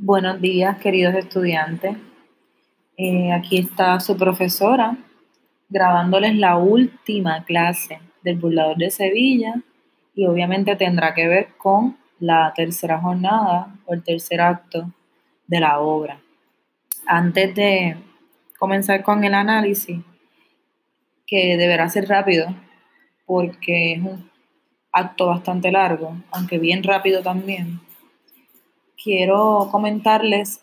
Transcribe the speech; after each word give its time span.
Buenos 0.00 0.40
días, 0.40 0.78
queridos 0.78 1.12
estudiantes. 1.16 1.96
Eh, 2.96 3.32
aquí 3.32 3.58
está 3.58 3.98
su 3.98 4.16
profesora 4.16 4.96
grabándoles 5.68 6.36
la 6.36 6.56
última 6.56 7.42
clase 7.42 7.98
del 8.22 8.36
burlador 8.38 8.76
de 8.76 8.92
Sevilla 8.92 9.56
y 10.14 10.24
obviamente 10.26 10.76
tendrá 10.76 11.14
que 11.14 11.26
ver 11.26 11.48
con 11.58 11.98
la 12.20 12.52
tercera 12.54 13.00
jornada 13.00 13.74
o 13.86 13.94
el 13.94 14.04
tercer 14.04 14.40
acto 14.40 14.88
de 15.48 15.58
la 15.58 15.80
obra. 15.80 16.20
Antes 17.04 17.56
de 17.56 17.96
comenzar 18.56 19.02
con 19.02 19.24
el 19.24 19.34
análisis, 19.34 19.98
que 21.26 21.56
deberá 21.56 21.88
ser 21.88 22.08
rápido 22.08 22.54
porque 23.26 23.94
es 23.94 23.98
un 24.00 24.30
acto 24.92 25.26
bastante 25.26 25.72
largo, 25.72 26.14
aunque 26.30 26.58
bien 26.58 26.84
rápido 26.84 27.20
también 27.20 27.80
quiero 29.02 29.68
comentarles 29.70 30.60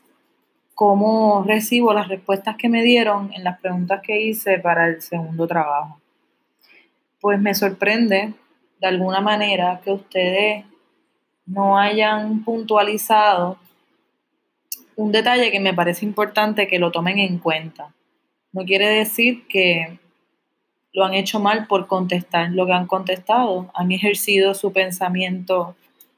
cómo 0.74 1.44
recibo 1.48 1.94
las 1.94 2.10
respuestas 2.10 2.58
que 2.58 2.70
me 2.70 2.84
dieron 2.84 3.32
en 3.34 3.44
las 3.44 3.60
preguntas 3.60 4.02
que 4.02 4.22
hice 4.22 4.60
para 4.60 4.88
el 4.88 5.02
segundo 5.02 5.48
trabajo. 5.48 6.00
Pues 7.22 7.40
me 7.40 7.56
sorprende 7.56 8.34
de 8.80 8.88
alguna 8.88 9.22
manera 9.22 9.82
que 9.84 9.92
ustedes 9.92 10.66
no 11.46 11.78
hayan 11.78 12.44
puntualizado 12.44 13.58
un 14.98 15.12
detalle 15.12 15.52
que 15.52 15.60
me 15.60 15.74
parece 15.74 16.06
importante 16.06 16.68
que 16.68 16.80
lo 16.80 16.92
tomen 16.92 17.20
en 17.20 17.40
cuenta. 17.40 17.94
No 18.52 18.66
quiere 18.66 18.88
decir 18.88 19.48
que 19.48 20.00
lo 20.94 21.04
han 21.06 21.14
hecho 21.14 21.40
mal 21.40 21.68
por 21.68 21.88
contestar 21.88 22.52
lo 22.52 22.66
que 22.66 22.74
han 22.74 22.88
contestado, 22.88 23.70
han 23.74 23.92
ejercido 23.92 24.54
su 24.54 24.72
pensamiento 24.72 25.76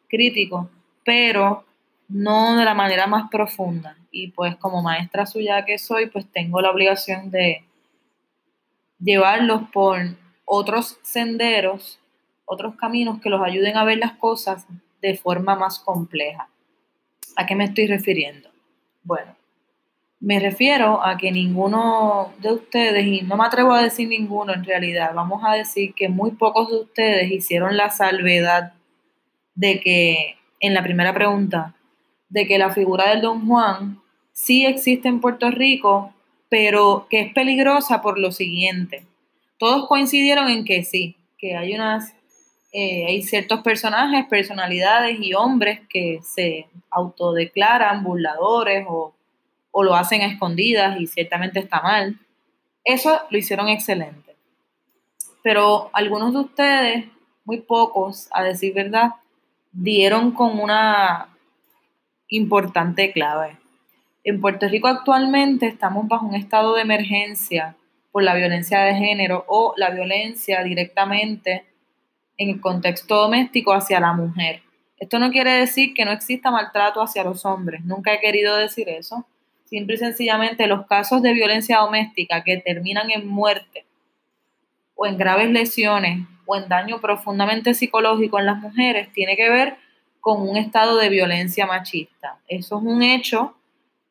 crítico, 0.07 0.69
pero 1.03 1.65
no 2.07 2.57
de 2.57 2.65
la 2.65 2.73
manera 2.73 3.07
más 3.07 3.29
profunda. 3.29 3.97
Y 4.11 4.31
pues 4.31 4.55
como 4.55 4.81
maestra 4.81 5.25
suya 5.25 5.65
que 5.65 5.77
soy, 5.77 6.07
pues 6.07 6.25
tengo 6.31 6.61
la 6.61 6.71
obligación 6.71 7.31
de 7.31 7.63
llevarlos 8.99 9.69
por 9.71 9.99
otros 10.45 10.97
senderos, 11.03 11.99
otros 12.45 12.75
caminos 12.75 13.19
que 13.19 13.29
los 13.29 13.41
ayuden 13.41 13.77
a 13.77 13.83
ver 13.83 13.97
las 13.97 14.13
cosas 14.13 14.65
de 15.01 15.15
forma 15.15 15.55
más 15.55 15.79
compleja. 15.79 16.49
¿A 17.35 17.45
qué 17.45 17.55
me 17.55 17.65
estoy 17.65 17.87
refiriendo? 17.87 18.49
Bueno, 19.03 19.35
me 20.19 20.39
refiero 20.39 21.05
a 21.05 21.17
que 21.17 21.31
ninguno 21.31 22.33
de 22.39 22.53
ustedes, 22.53 23.05
y 23.05 23.21
no 23.21 23.37
me 23.37 23.45
atrevo 23.45 23.73
a 23.73 23.83
decir 23.83 24.07
ninguno 24.07 24.53
en 24.53 24.63
realidad, 24.63 25.11
vamos 25.13 25.43
a 25.45 25.53
decir 25.53 25.93
que 25.93 26.09
muy 26.09 26.31
pocos 26.31 26.69
de 26.69 26.77
ustedes 26.77 27.31
hicieron 27.31 27.77
la 27.77 27.91
salvedad 27.91 28.73
de 29.53 29.79
que 29.79 30.37
en 30.59 30.73
la 30.73 30.81
primera 30.81 31.13
pregunta 31.13 31.75
de 32.29 32.47
que 32.47 32.57
la 32.57 32.71
figura 32.71 33.09
del 33.09 33.21
Don 33.21 33.47
Juan 33.47 34.01
sí 34.33 34.65
existe 34.65 35.07
en 35.07 35.21
Puerto 35.21 35.49
Rico, 35.49 36.13
pero 36.49 37.07
que 37.09 37.21
es 37.21 37.33
peligrosa 37.33 38.01
por 38.01 38.19
lo 38.19 38.31
siguiente. 38.31 39.05
Todos 39.57 39.87
coincidieron 39.87 40.49
en 40.49 40.65
que 40.65 40.83
sí, 40.83 41.15
que 41.37 41.55
hay 41.55 41.73
unas, 41.73 42.13
eh, 42.71 43.05
hay 43.07 43.23
ciertos 43.23 43.61
personajes, 43.61 44.25
personalidades 44.27 45.17
y 45.19 45.33
hombres 45.33 45.81
que 45.89 46.19
se 46.23 46.67
autodeclaran 46.89 48.03
burladores 48.03 48.85
o, 48.87 49.13
o 49.71 49.83
lo 49.83 49.95
hacen 49.95 50.21
a 50.21 50.27
escondidas 50.27 50.99
y 50.99 51.07
ciertamente 51.07 51.59
está 51.59 51.81
mal. 51.81 52.19
Eso 52.83 53.21
lo 53.29 53.37
hicieron 53.37 53.67
excelente. 53.69 54.35
Pero 55.41 55.89
algunos 55.93 56.33
de 56.33 56.39
ustedes, 56.39 57.05
muy 57.45 57.61
pocos, 57.61 58.27
a 58.31 58.43
decir 58.43 58.73
verdad, 58.73 59.15
dieron 59.71 60.31
con 60.31 60.59
una 60.59 61.29
importante 62.29 63.11
clave. 63.11 63.57
En 64.23 64.41
Puerto 64.41 64.67
Rico 64.67 64.87
actualmente 64.87 65.67
estamos 65.67 66.07
bajo 66.07 66.25
un 66.25 66.35
estado 66.35 66.75
de 66.75 66.81
emergencia 66.81 67.75
por 68.11 68.23
la 68.23 68.35
violencia 68.35 68.81
de 68.81 68.95
género 68.95 69.45
o 69.47 69.73
la 69.77 69.89
violencia 69.91 70.63
directamente 70.63 71.65
en 72.37 72.49
el 72.49 72.61
contexto 72.61 73.15
doméstico 73.15 73.73
hacia 73.73 73.99
la 73.99 74.13
mujer. 74.13 74.61
Esto 74.99 75.19
no 75.19 75.31
quiere 75.31 75.51
decir 75.51 75.93
que 75.93 76.05
no 76.05 76.11
exista 76.11 76.51
maltrato 76.51 77.01
hacia 77.01 77.23
los 77.23 77.45
hombres, 77.45 77.85
nunca 77.85 78.13
he 78.13 78.19
querido 78.19 78.55
decir 78.57 78.89
eso. 78.89 79.25
Simple 79.65 79.95
y 79.95 79.97
sencillamente 79.97 80.65
los 80.67 80.87
casos 80.87 81.21
de 81.21 81.33
violencia 81.33 81.79
doméstica 81.79 82.43
que 82.43 82.57
terminan 82.57 83.11
en 83.11 83.27
muerte 83.27 83.85
o 84.95 85.05
en 85.05 85.17
graves 85.17 85.51
lesiones 85.51 86.25
o 86.45 86.55
en 86.55 86.67
daño 86.69 86.99
profundamente 86.99 87.73
psicológico 87.73 88.39
en 88.39 88.45
las 88.45 88.57
mujeres 88.57 89.11
tiene 89.11 89.35
que 89.35 89.49
ver 89.49 89.77
con 90.21 90.47
un 90.47 90.57
estado 90.57 90.97
de 90.97 91.09
violencia 91.09 91.65
machista. 91.65 92.39
Eso 92.47 92.77
es 92.77 92.83
un 92.83 93.03
hecho 93.03 93.55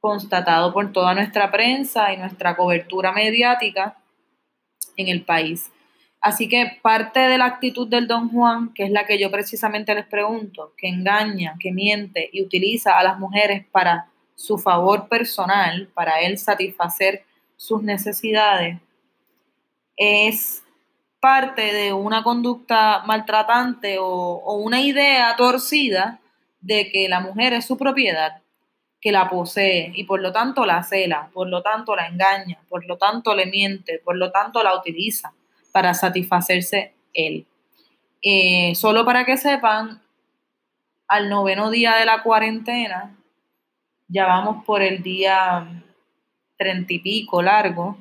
constatado 0.00 0.72
por 0.72 0.92
toda 0.92 1.14
nuestra 1.14 1.50
prensa 1.50 2.12
y 2.12 2.16
nuestra 2.16 2.56
cobertura 2.56 3.12
mediática 3.12 3.96
en 4.96 5.08
el 5.08 5.24
país. 5.24 5.70
Así 6.20 6.48
que 6.48 6.78
parte 6.82 7.20
de 7.20 7.38
la 7.38 7.44
actitud 7.44 7.88
del 7.88 8.08
don 8.08 8.28
Juan, 8.30 8.72
que 8.74 8.84
es 8.84 8.90
la 8.90 9.06
que 9.06 9.18
yo 9.18 9.30
precisamente 9.30 9.94
les 9.94 10.06
pregunto, 10.06 10.72
que 10.76 10.88
engaña, 10.88 11.56
que 11.60 11.72
miente 11.72 12.28
y 12.32 12.42
utiliza 12.42 12.98
a 12.98 13.04
las 13.04 13.18
mujeres 13.18 13.64
para 13.70 14.08
su 14.34 14.58
favor 14.58 15.08
personal, 15.08 15.88
para 15.94 16.20
él 16.20 16.38
satisfacer 16.38 17.24
sus 17.56 17.82
necesidades, 17.82 18.78
es 19.96 20.62
parte 21.26 21.72
de 21.72 21.92
una 21.92 22.22
conducta 22.22 23.02
maltratante 23.04 23.96
o, 23.98 24.54
una 24.58 24.80
idea 24.80 25.34
torcida 25.34 26.20
de 26.60 26.88
que 26.92 27.08
la 27.08 27.18
mujer 27.18 27.52
es 27.52 27.64
su 27.64 27.76
propiedad, 27.76 28.42
que 29.00 29.10
la 29.10 29.28
posee 29.28 29.90
y 29.92 30.04
por 30.04 30.20
lo 30.20 30.30
tanto 30.30 30.64
la 30.64 30.84
cela, 30.84 31.28
por 31.34 31.48
lo 31.48 31.62
tanto 31.62 31.96
la 31.96 32.06
engaña, 32.06 32.60
por 32.68 32.86
lo 32.86 32.96
tanto 32.96 33.34
le 33.34 33.46
miente, 33.46 34.00
por 34.04 34.16
lo 34.16 34.30
tanto 34.30 34.62
la 34.62 34.78
utiliza 34.78 35.32
para 35.72 35.94
satisfacerse 35.94 36.94
él. 37.12 37.44
Eh, 38.22 38.76
solo 38.76 39.04
para 39.04 39.24
que 39.24 39.36
sepan, 39.36 40.00
al 41.08 41.28
noveno 41.28 41.70
día 41.70 41.96
de 41.96 42.04
la 42.04 42.22
cuarentena, 42.22 43.16
ya 44.06 44.26
vamos 44.26 44.64
por 44.64 44.80
el 44.80 45.02
día 45.02 45.82
treinta 46.56 46.92
y 46.92 47.00
pico 47.00 47.42
largo, 47.42 47.98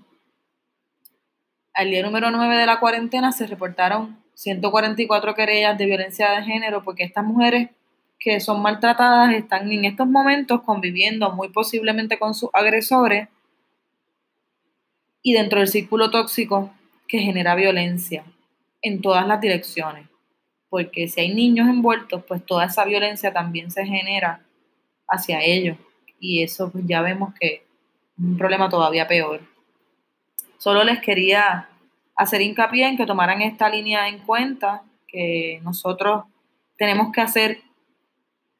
al 1.75 1.89
día 1.89 2.01
número 2.01 2.31
9 2.31 2.57
de 2.57 2.65
la 2.65 2.79
cuarentena 2.79 3.33
se 3.33 3.47
reportaron 3.47 4.17
144 4.33 5.35
querellas 5.35 5.77
de 5.77 5.85
violencia 5.85 6.31
de 6.31 6.43
género 6.43 6.83
porque 6.83 7.03
estas 7.03 7.25
mujeres 7.25 7.69
que 8.17 8.39
son 8.39 8.61
maltratadas 8.61 9.33
están 9.33 9.69
en 9.71 9.83
estos 9.83 10.07
momentos 10.07 10.61
conviviendo 10.61 11.31
muy 11.31 11.49
posiblemente 11.49 12.17
con 12.17 12.33
sus 12.33 12.49
agresores 12.53 13.27
y 15.21 15.33
dentro 15.33 15.59
del 15.59 15.67
círculo 15.67 16.09
tóxico 16.11 16.71
que 17.07 17.19
genera 17.19 17.55
violencia 17.55 18.23
en 18.81 19.01
todas 19.01 19.27
las 19.27 19.41
direcciones. 19.41 20.07
Porque 20.69 21.07
si 21.07 21.21
hay 21.21 21.33
niños 21.33 21.67
envueltos, 21.67 22.23
pues 22.25 22.45
toda 22.45 22.65
esa 22.65 22.85
violencia 22.85 23.33
también 23.33 23.69
se 23.69 23.85
genera 23.85 24.45
hacia 25.07 25.41
ellos. 25.41 25.77
Y 26.19 26.41
eso 26.41 26.71
pues 26.71 26.85
ya 26.87 27.01
vemos 27.01 27.33
que 27.39 27.47
es 27.47 27.61
un 28.17 28.37
problema 28.37 28.69
todavía 28.69 29.07
peor. 29.07 29.41
Solo 30.57 30.83
les 30.83 30.99
quería 30.99 31.69
hacer 32.15 32.41
hincapié 32.41 32.87
en 32.87 32.97
que 32.97 33.05
tomaran 33.05 33.41
esta 33.41 33.69
línea 33.69 34.07
en 34.07 34.19
cuenta, 34.19 34.83
que 35.07 35.59
nosotros 35.63 36.25
tenemos 36.77 37.11
que 37.11 37.21
hacer 37.21 37.61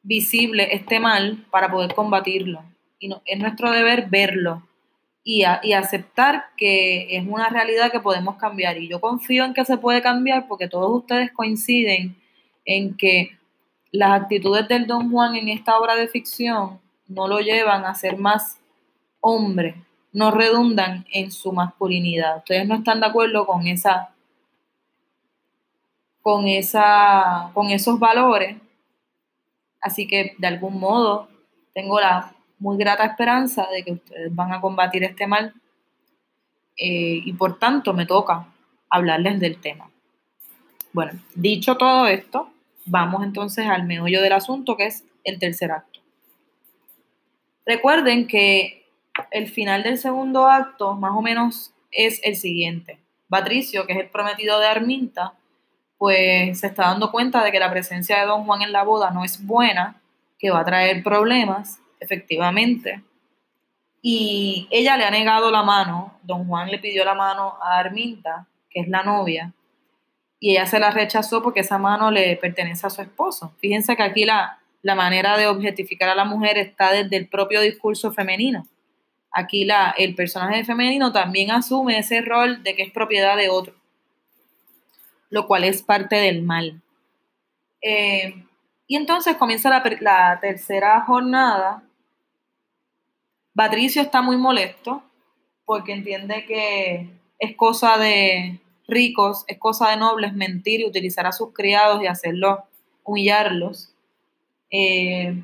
visible 0.02 0.68
este 0.72 1.00
mal 1.00 1.44
para 1.50 1.70
poder 1.70 1.94
combatirlo. 1.94 2.62
Y 2.98 3.12
es 3.24 3.38
nuestro 3.38 3.70
deber 3.70 4.08
verlo 4.08 4.62
y, 5.24 5.44
y, 5.62 5.72
aceptar 5.72 6.46
que 6.56 7.16
es 7.16 7.26
una 7.26 7.48
realidad 7.48 7.90
que 7.90 8.00
podemos 8.00 8.36
cambiar. 8.36 8.78
Y 8.78 8.88
yo 8.88 9.00
confío 9.00 9.44
en 9.44 9.54
que 9.54 9.64
se 9.64 9.76
puede 9.76 10.00
cambiar 10.00 10.46
porque 10.46 10.68
todos 10.68 10.90
ustedes 10.90 11.32
coinciden 11.32 12.16
en 12.64 12.96
que 12.96 13.36
las 13.90 14.22
actitudes 14.22 14.68
del 14.68 14.86
Don 14.86 15.10
Juan 15.10 15.34
en 15.36 15.48
esta 15.48 15.78
obra 15.78 15.96
de 15.96 16.08
ficción 16.08 16.80
no 17.08 17.28
lo 17.28 17.40
llevan 17.40 17.84
a 17.84 17.94
ser 17.94 18.16
más 18.16 18.58
hombre, 19.20 19.74
no 20.16 20.30
redundan 20.30 21.04
en 21.12 21.30
su 21.30 21.52
masculinidad. 21.52 22.38
Ustedes 22.38 22.66
no 22.66 22.76
están 22.76 23.00
de 23.00 23.06
acuerdo 23.06 23.44
con 23.44 23.66
esa 23.66 24.14
con 26.22 26.48
esa 26.48 27.50
con 27.52 27.68
esos 27.68 27.98
valores. 27.98 28.56
Así 29.78 30.06
que 30.06 30.34
de 30.38 30.46
algún 30.46 30.80
modo 30.80 31.28
tengo 31.74 32.00
la 32.00 32.34
muy 32.58 32.78
grata 32.78 33.04
esperanza 33.04 33.68
de 33.70 33.84
que 33.84 33.92
ustedes 33.92 34.34
van 34.34 34.54
a 34.54 34.62
combatir 34.62 35.04
este 35.04 35.26
mal 35.26 35.52
eh, 36.78 37.20
y 37.22 37.34
por 37.34 37.58
tanto 37.58 37.92
me 37.92 38.06
toca 38.06 38.46
hablarles 38.88 39.38
del 39.38 39.60
tema. 39.60 39.90
Bueno, 40.94 41.12
dicho 41.34 41.76
todo 41.76 42.06
esto, 42.06 42.48
vamos 42.86 43.22
entonces 43.22 43.66
al 43.66 43.84
meollo 43.84 44.22
del 44.22 44.32
asunto 44.32 44.78
que 44.78 44.86
es 44.86 45.04
el 45.24 45.38
tercer 45.38 45.72
acto. 45.72 46.00
Recuerden 47.66 48.26
que 48.26 48.85
el 49.30 49.48
final 49.48 49.82
del 49.82 49.98
segundo 49.98 50.48
acto 50.48 50.94
más 50.94 51.12
o 51.14 51.22
menos 51.22 51.72
es 51.90 52.20
el 52.24 52.36
siguiente. 52.36 52.98
Patricio, 53.28 53.86
que 53.86 53.92
es 53.92 53.98
el 53.98 54.08
prometido 54.08 54.60
de 54.60 54.66
Arminta, 54.66 55.34
pues 55.98 56.60
se 56.60 56.66
está 56.66 56.84
dando 56.84 57.10
cuenta 57.10 57.42
de 57.42 57.50
que 57.50 57.58
la 57.58 57.70
presencia 57.70 58.20
de 58.20 58.26
don 58.26 58.44
Juan 58.44 58.62
en 58.62 58.72
la 58.72 58.84
boda 58.84 59.10
no 59.10 59.24
es 59.24 59.44
buena, 59.44 60.00
que 60.38 60.50
va 60.50 60.60
a 60.60 60.64
traer 60.64 61.02
problemas. 61.02 61.78
efectivamente. 61.98 63.02
Y 64.02 64.68
ella 64.70 64.96
le 64.96 65.04
ha 65.04 65.10
negado 65.10 65.50
la 65.50 65.62
mano, 65.62 66.18
don 66.22 66.46
Juan 66.46 66.70
le 66.70 66.78
pidió 66.78 67.04
la 67.04 67.14
mano 67.14 67.54
a 67.60 67.78
Arminta, 67.78 68.46
que 68.70 68.80
es 68.80 68.88
la 68.88 69.02
novia, 69.02 69.52
y 70.38 70.52
ella 70.52 70.66
se 70.66 70.78
la 70.78 70.90
rechazó 70.90 71.42
porque 71.42 71.60
esa 71.60 71.78
mano 71.78 72.10
le 72.10 72.36
pertenece 72.36 72.86
a 72.86 72.90
su 72.90 73.02
esposo. 73.02 73.54
Fíjense 73.58 73.96
que 73.96 74.02
aquí 74.02 74.24
la, 74.24 74.58
la 74.82 74.94
manera 74.94 75.36
de 75.38 75.46
objetificar 75.46 76.08
a 76.08 76.14
la 76.14 76.24
mujer 76.24 76.58
está 76.58 76.92
desde 76.92 77.16
el 77.16 77.28
propio 77.28 77.60
discurso 77.60 78.12
femenino. 78.12 78.66
Aquí 79.38 79.66
la, 79.66 79.90
el 79.98 80.14
personaje 80.14 80.64
femenino 80.64 81.12
también 81.12 81.50
asume 81.50 81.98
ese 81.98 82.22
rol 82.22 82.62
de 82.62 82.74
que 82.74 82.84
es 82.84 82.90
propiedad 82.90 83.36
de 83.36 83.50
otro, 83.50 83.74
lo 85.28 85.46
cual 85.46 85.64
es 85.64 85.82
parte 85.82 86.16
del 86.16 86.40
mal. 86.40 86.80
Eh, 87.82 88.46
y 88.86 88.96
entonces 88.96 89.36
comienza 89.36 89.68
la, 89.68 90.38
tercera 90.40 91.02
jornada. 91.02 91.82
Patricio 93.54 94.00
está 94.00 94.22
muy 94.22 94.38
molesto 94.38 95.02
porque 95.66 95.92
entiende 95.92 96.46
que 96.46 97.10
es 97.38 97.56
cosa 97.56 97.98
de 97.98 98.58
ricos, 98.88 99.44
es 99.48 99.58
cosa 99.58 99.90
de 99.90 99.98
nobles 99.98 100.32
mentir 100.32 100.80
y 100.80 100.86
utilizar 100.86 101.26
a 101.26 101.32
sus 101.32 101.52
criados 101.52 102.02
y 102.02 102.06
hacerlos, 102.06 102.60
humillarlos. 103.04 103.92
Eh, 104.70 105.42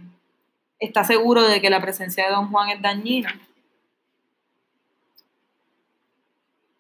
está 0.78 1.04
seguro 1.04 1.42
de 1.42 1.60
que 1.60 1.68
la 1.68 1.82
presencia 1.82 2.24
de 2.24 2.32
don 2.32 2.50
Juan 2.50 2.70
es 2.70 2.80
dañina. 2.80 3.38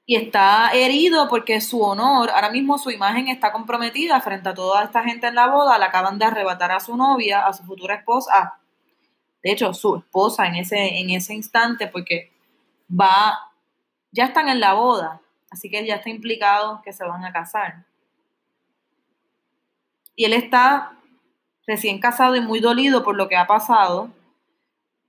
Y 0.04 0.16
está 0.16 0.72
herido 0.72 1.28
porque 1.28 1.60
su 1.60 1.80
honor, 1.82 2.30
ahora 2.30 2.50
mismo 2.50 2.76
su 2.76 2.90
imagen 2.90 3.28
está 3.28 3.52
comprometida 3.52 4.20
frente 4.20 4.48
a 4.48 4.54
toda 4.54 4.82
esta 4.82 5.04
gente 5.04 5.28
en 5.28 5.36
la 5.36 5.46
boda, 5.46 5.78
le 5.78 5.84
acaban 5.84 6.18
de 6.18 6.24
arrebatar 6.24 6.72
a 6.72 6.80
su 6.80 6.96
novia, 6.96 7.46
a 7.46 7.52
su 7.52 7.62
futura 7.64 7.94
esposa, 7.94 8.58
de 9.42 9.52
hecho 9.52 9.72
su 9.74 9.96
esposa 9.96 10.46
en 10.46 10.56
ese, 10.56 10.98
en 10.98 11.10
ese 11.10 11.34
instante, 11.34 11.86
porque 11.86 12.32
va, 12.88 13.38
ya 14.10 14.24
están 14.24 14.48
en 14.48 14.60
la 14.60 14.74
boda, 14.74 15.20
así 15.50 15.70
que 15.70 15.86
ya 15.86 15.96
está 15.96 16.10
implicado 16.10 16.82
que 16.84 16.92
se 16.92 17.04
van 17.04 17.24
a 17.24 17.32
casar. 17.32 17.84
Y 20.16 20.24
él 20.24 20.32
está 20.32 20.92
recién 21.66 22.00
casado 22.00 22.36
y 22.36 22.40
muy 22.40 22.60
dolido 22.60 23.04
por 23.04 23.16
lo 23.16 23.28
que 23.28 23.36
ha 23.36 23.46
pasado, 23.46 24.10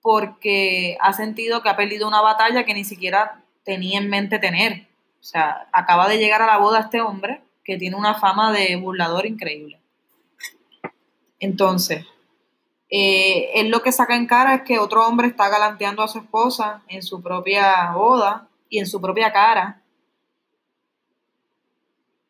porque 0.02 0.98
ha 1.02 1.14
sentido 1.14 1.62
que 1.64 1.70
ha 1.70 1.76
perdido 1.76 2.08
una 2.08 2.22
batalla 2.22 2.66
que 2.66 2.74
ni 2.74 2.84
siquiera 2.84 3.43
tenía 3.64 4.00
en 4.00 4.10
mente 4.10 4.40
tener. 4.40 4.88
O 5.20 5.24
sea, 5.24 5.68
acaba 5.72 6.08
de 6.08 6.18
llegar 6.18 6.42
a 6.42 6.48
la 6.48 6.58
boda 6.58 6.82
este 6.82 7.02
hombre 7.02 7.42
que 7.64 7.78
tiene 7.78 7.96
una 7.96 8.16
fama 8.16 8.52
de 8.52 8.76
burlador 8.76 9.26
increíble. 9.26 9.80
Entonces, 11.40 12.06
eh, 12.90 13.52
él 13.56 13.70
lo 13.70 13.82
que 13.82 13.92
saca 13.92 14.16
en 14.16 14.28
cara 14.28 14.56
es 14.56 14.62
que 14.64 14.80
otro 14.80 15.08
hombre 15.08 15.28
está 15.28 15.50
galanteando 15.50 16.04
a 16.04 16.08
su 16.08 16.20
esposa 16.20 16.84
en 16.88 17.02
su 17.04 17.22
propia 17.22 17.92
boda 17.94 18.48
y 18.70 18.80
en 18.80 18.86
su 18.86 19.02
propia 19.02 19.32
cara. 19.32 19.82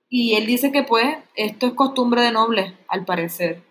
Y 0.09 0.35
él 0.35 0.45
dice 0.45 0.71
que 0.71 0.83
pues 0.83 1.17
esto 1.35 1.67
es 1.67 1.73
costumbre 1.73 2.21
de 2.21 2.31
nobles, 2.31 2.73
al 2.87 3.05
parecer 3.05 3.63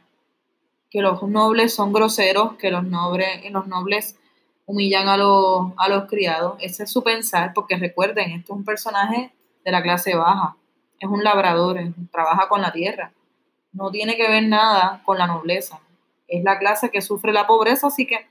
que 0.92 1.00
los 1.00 1.22
nobles 1.22 1.74
son 1.74 1.90
groseros, 1.90 2.56
que 2.56 2.70
los 2.70 2.84
nobles, 2.84 3.50
los 3.50 3.66
nobles 3.66 4.18
humillan 4.66 5.08
a 5.08 5.16
los, 5.16 5.72
a 5.76 5.88
los 5.88 6.08
criados. 6.08 6.56
Ese 6.60 6.84
es 6.84 6.90
su 6.90 7.02
pensar, 7.02 7.52
porque 7.54 7.76
recuerden, 7.76 8.30
esto 8.32 8.52
es 8.52 8.58
un 8.58 8.64
personaje 8.64 9.32
de 9.64 9.72
la 9.72 9.82
clase 9.82 10.14
baja, 10.14 10.56
es 10.98 11.08
un 11.08 11.24
labrador, 11.24 11.78
trabaja 12.10 12.48
con 12.48 12.62
la 12.62 12.72
tierra. 12.72 13.12
No 13.72 13.90
tiene 13.90 14.16
que 14.16 14.28
ver 14.28 14.44
nada 14.44 15.02
con 15.04 15.18
la 15.18 15.26
nobleza. 15.26 15.80
Es 16.28 16.44
la 16.44 16.58
clase 16.58 16.90
que 16.90 17.02
sufre 17.02 17.32
la 17.32 17.46
pobreza, 17.46 17.88
así 17.88 18.06
que 18.06 18.26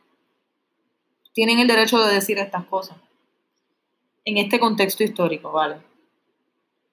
tienen 1.33 1.59
el 1.59 1.67
derecho 1.67 2.03
de 2.03 2.13
decir 2.13 2.37
estas 2.37 2.65
cosas. 2.65 2.97
En 4.23 4.37
este 4.37 4.59
contexto 4.59 5.03
histórico, 5.03 5.51
¿vale? 5.51 5.77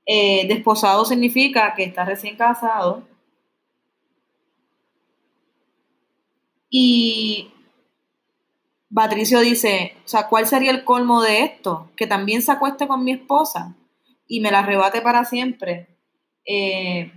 Eh, 0.07 0.47
desposado 0.49 1.05
significa 1.05 1.75
que 1.75 1.85
está 1.85 2.05
recién 2.05 2.37
casado, 2.37 3.03
Y 6.71 7.51
Patricio 8.93 9.41
dice, 9.41 9.95
o 10.05 10.09
sea, 10.09 10.29
¿cuál 10.29 10.47
sería 10.47 10.71
el 10.71 10.85
colmo 10.85 11.23
de 11.23 11.43
esto? 11.43 11.91
Que 11.97 12.07
también 12.07 12.41
se 12.43 12.53
acueste 12.53 12.89
con 12.89 13.05
mi 13.05 13.13
esposa 13.13 13.75
y 14.27 14.41
me 14.41 14.51
la 14.51 14.61
arrebate 14.61 15.03
para 15.03 15.25
siempre. 15.25 15.89
Eh, 16.47 17.13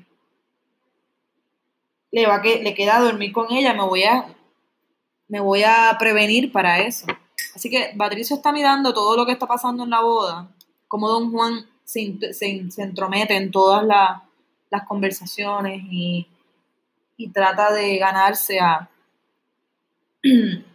le, 2.12 2.28
va 2.28 2.42
que, 2.42 2.62
le 2.62 2.74
queda 2.74 3.00
dormir 3.00 3.32
con 3.32 3.52
ella, 3.52 3.74
me 3.74 3.84
voy, 3.84 4.04
a, 4.04 4.26
me 5.30 5.40
voy 5.40 5.64
a 5.64 5.96
prevenir 5.98 6.52
para 6.52 6.80
eso. 6.80 7.08
Así 7.56 7.70
que 7.70 7.94
Patricio 7.98 8.36
está 8.36 8.52
mirando 8.52 8.94
todo 8.94 9.16
lo 9.16 9.26
que 9.26 9.32
está 9.32 9.48
pasando 9.48 9.84
en 9.84 9.90
la 9.90 10.02
boda, 10.02 10.50
como 10.88 11.08
don 11.08 11.32
Juan 11.32 11.66
se, 11.86 12.34
se, 12.34 12.68
entromete 12.78 13.36
en 13.36 13.52
todas 13.52 13.86
las 13.86 14.84
conversaciones 14.88 15.82
y, 15.90 16.28
y 17.16 17.30
trata 17.30 17.72
de 17.74 17.98
ganarse 17.98 18.60
a, 18.60 18.90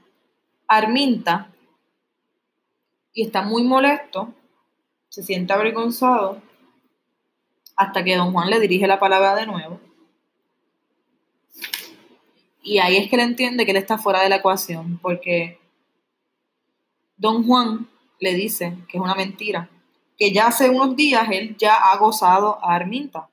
Arminta 0.69 1.51
y 3.13 3.23
está 3.23 3.43
muy 3.43 3.63
molesto, 3.65 4.35
se 5.09 5.23
siente 5.23 5.53
avergonzado 5.53 6.43
hasta 7.77 8.05
que 8.05 8.17
don 8.17 8.33
Juan 8.33 8.51
le 8.51 8.61
dirige 8.61 8.87
la 8.87 8.99
palabra 8.99 9.35
de 9.35 9.47
nuevo. 9.47 9.81
Y 12.63 12.79
ahí 12.79 12.97
es 12.97 13.09
que 13.09 13.17
él 13.17 13.23
entiende 13.23 13.65
que 13.65 13.71
él 13.71 13.77
está 13.77 13.97
fuera 13.97 14.23
de 14.23 14.29
la 14.29 14.37
ecuación, 14.37 14.99
porque 14.99 15.61
don 17.17 17.47
Juan 17.47 17.89
le 18.19 18.35
dice 18.35 18.77
que 18.89 18.99
es 18.99 19.03
una 19.03 19.15
mentira, 19.15 19.71
que 20.19 20.33
ya 20.33 20.49
hace 20.49 20.69
unos 20.69 20.97
días 20.97 21.29
él 21.31 21.57
ya 21.57 21.77
ha 21.77 21.97
gozado 21.99 22.59
a 22.65 22.75
Arminta 22.75 23.29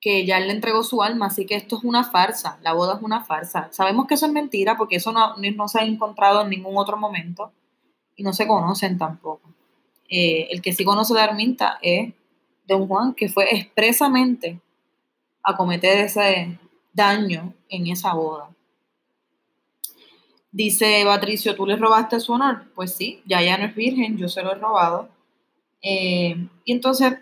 que 0.00 0.24
ya 0.24 0.38
él 0.38 0.46
le 0.46 0.54
entregó 0.54 0.82
su 0.82 1.02
alma, 1.02 1.26
así 1.26 1.44
que 1.44 1.56
esto 1.56 1.76
es 1.76 1.84
una 1.84 2.04
farsa, 2.04 2.58
la 2.62 2.72
boda 2.72 2.96
es 2.96 3.02
una 3.02 3.22
farsa. 3.24 3.68
Sabemos 3.70 4.06
que 4.06 4.14
eso 4.14 4.26
es 4.26 4.32
mentira 4.32 4.76
porque 4.76 4.96
eso 4.96 5.12
no, 5.12 5.36
no 5.36 5.68
se 5.68 5.78
ha 5.78 5.84
encontrado 5.84 6.42
en 6.42 6.50
ningún 6.50 6.76
otro 6.78 6.96
momento 6.96 7.52
y 8.16 8.22
no 8.22 8.32
se 8.32 8.46
conocen 8.46 8.96
tampoco. 8.96 9.50
Eh, 10.08 10.48
el 10.50 10.62
que 10.62 10.72
sí 10.72 10.84
conoce 10.84 11.14
de 11.14 11.20
Arminta 11.20 11.78
es 11.82 12.12
Don 12.66 12.88
Juan, 12.88 13.14
que 13.14 13.28
fue 13.28 13.54
expresamente 13.54 14.60
a 15.42 15.56
cometer 15.56 15.98
ese 15.98 16.58
daño 16.92 17.52
en 17.68 17.86
esa 17.88 18.14
boda. 18.14 18.50
Dice 20.52 21.02
Patricio, 21.04 21.54
¿tú 21.54 21.66
le 21.66 21.76
robaste 21.76 22.18
su 22.20 22.32
honor? 22.32 22.64
Pues 22.74 22.94
sí, 22.94 23.22
ya 23.24 23.40
ya 23.42 23.56
no 23.56 23.66
es 23.66 23.74
virgen, 23.74 24.16
yo 24.16 24.28
se 24.28 24.42
lo 24.42 24.52
he 24.52 24.56
robado. 24.56 25.08
Eh, 25.82 26.36
y 26.64 26.72
entonces 26.72 27.18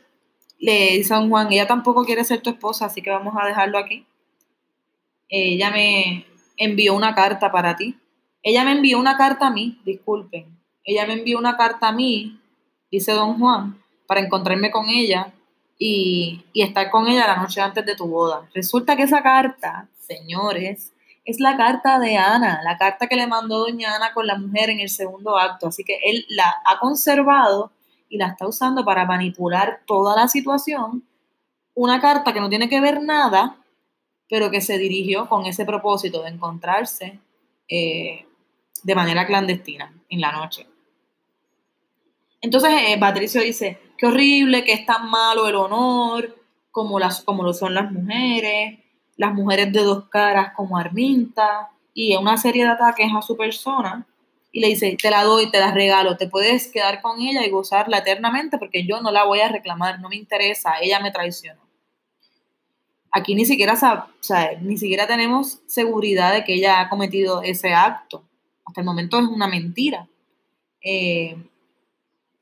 le 0.59 0.97
dice 0.97 1.15
a 1.15 1.19
don 1.19 1.31
Juan, 1.31 1.53
ella 1.53 1.67
tampoco 1.67 2.05
quiere 2.05 2.25
ser 2.25 2.41
tu 2.41 2.51
esposa, 2.51 2.87
así 2.87 3.01
que 3.03 3.11
vamos 3.11 3.35
a 3.41 3.47
dejarlo 3.47 3.79
aquí. 3.79 4.07
Ella 5.29 5.71
me 5.71 6.27
envió 6.57 6.95
una 6.95 7.15
carta 7.15 7.53
para 7.53 7.77
ti. 7.77 7.97
Ella 8.43 8.65
me 8.65 8.73
envió 8.73 8.99
una 8.99 9.17
carta 9.17 9.49
a 9.49 9.51
mí, 9.51 9.81
disculpen. 9.85 10.59
Ella 10.85 11.07
me 11.07 11.15
envió 11.15 11.39
una 11.39 11.57
carta 11.57 11.89
a 11.89 11.93
mí, 11.93 12.41
dice 12.91 13.13
don 13.13 13.39
Juan, 13.39 13.81
para 14.07 14.21
encontrarme 14.21 14.71
con 14.71 14.89
ella 14.89 15.33
y, 15.79 16.45
y 16.53 16.63
estar 16.63 16.91
con 16.91 17.07
ella 17.09 17.27
la 17.27 17.37
noche 17.37 17.61
antes 17.61 17.85
de 17.85 17.95
tu 17.95 18.07
boda. 18.07 18.49
Resulta 18.55 18.97
que 18.97 19.03
esa 19.03 19.23
carta, 19.23 19.89
señores, 19.99 20.93
es 21.25 21.41
la 21.41 21.59
carta 21.59 21.99
de 21.99 22.17
Ana, 22.17 22.63
la 22.65 22.79
carta 22.79 23.07
que 23.07 23.17
le 23.17 23.27
mandó 23.27 23.59
doña 23.59 23.95
Ana 23.95 24.15
con 24.15 24.27
la 24.27 24.39
mujer 24.39 24.71
en 24.71 24.81
el 24.81 24.89
segundo 24.89 25.37
acto. 25.37 25.69
Así 25.69 25.85
que 25.85 25.99
él 26.03 26.25
la 26.31 26.57
ha 26.65 26.79
conservado 26.79 27.71
y 28.09 28.19
la 28.19 28.29
está 28.29 28.47
usando 28.47 28.85
para 28.85 29.05
manipular 29.05 29.81
toda 29.87 30.17
la 30.17 30.29
situación. 30.29 31.05
Una 31.75 32.01
carta 32.01 32.33
que 32.33 32.41
no 32.41 32.49
tiene 32.49 32.69
que 32.69 32.81
ver 32.81 33.03
nada, 33.03 33.57
pero 34.29 34.51
que 34.51 34.61
se 34.61 34.79
dirigió 34.79 35.29
con 35.29 35.47
ese 35.47 35.65
propósito 35.65 36.23
de 36.23 36.31
encontrarse 36.31 37.19
eh, 37.69 38.27
de 38.83 38.95
manera 38.95 39.27
clandestina 39.27 39.93
en 40.09 40.21
la 40.21 40.33
noche. 40.33 40.67
Entonces 42.41 42.71
eh, 42.87 42.99
Patricio 42.99 43.43
dice, 43.43 43.81
qué 43.97 44.07
horrible, 44.07 44.65
que 44.65 44.73
es 44.73 44.87
tan 44.87 45.11
malo 45.11 45.49
el 45.49 45.57
honor, 45.57 46.37
como, 46.71 46.99
las, 46.99 47.23
como 47.23 47.43
lo 47.43 47.53
son 47.53 47.75
las 47.75 47.91
mujeres, 47.91 48.79
las 49.17 49.35
mujeres 49.35 49.73
de 49.73 49.83
dos 49.83 50.05
caras 50.09 50.53
como 50.55 50.79
Arminta, 50.79 51.71
y 51.93 52.15
una 52.15 52.37
serie 52.37 52.65
de 52.65 52.71
ataques 52.71 53.11
a 53.13 53.23
su 53.23 53.37
persona 53.37 54.07
y 54.59 54.61
le 54.61 54.69
dice, 54.71 54.97
te 55.01 55.09
la 55.09 55.23
doy, 55.23 55.53
te 55.53 55.61
la 55.61 55.71
regalo, 55.71 56.17
te 56.17 56.27
puedes 56.27 56.67
quedar 56.67 57.01
con 57.01 57.21
ella 57.21 57.47
y 57.47 57.51
gozarla 57.51 57.99
eternamente 57.99 58.59
porque 58.59 58.85
yo 58.85 59.01
no 59.01 59.13
la 59.13 59.23
voy 59.23 59.39
a 59.39 59.49
reclamar, 59.49 60.01
no 60.01 60.09
me 60.09 60.17
interesa, 60.17 60.73
ella 60.83 60.99
me 60.99 61.13
traicionó. 61.13 61.61
Aquí 63.13 63.37
ni 63.37 63.47
siquiera, 63.47 63.79
ni 64.61 64.77
siquiera 64.77 65.07
tenemos 65.07 65.61
seguridad 65.67 66.33
de 66.33 66.43
que 66.43 66.55
ella 66.55 66.81
ha 66.81 66.89
cometido 66.89 67.41
ese 67.43 67.73
acto. 67.73 68.25
Hasta 68.67 68.81
el 68.81 68.85
momento 68.85 69.21
es 69.21 69.27
una 69.27 69.47
mentira. 69.47 70.09
Eh, 70.83 71.37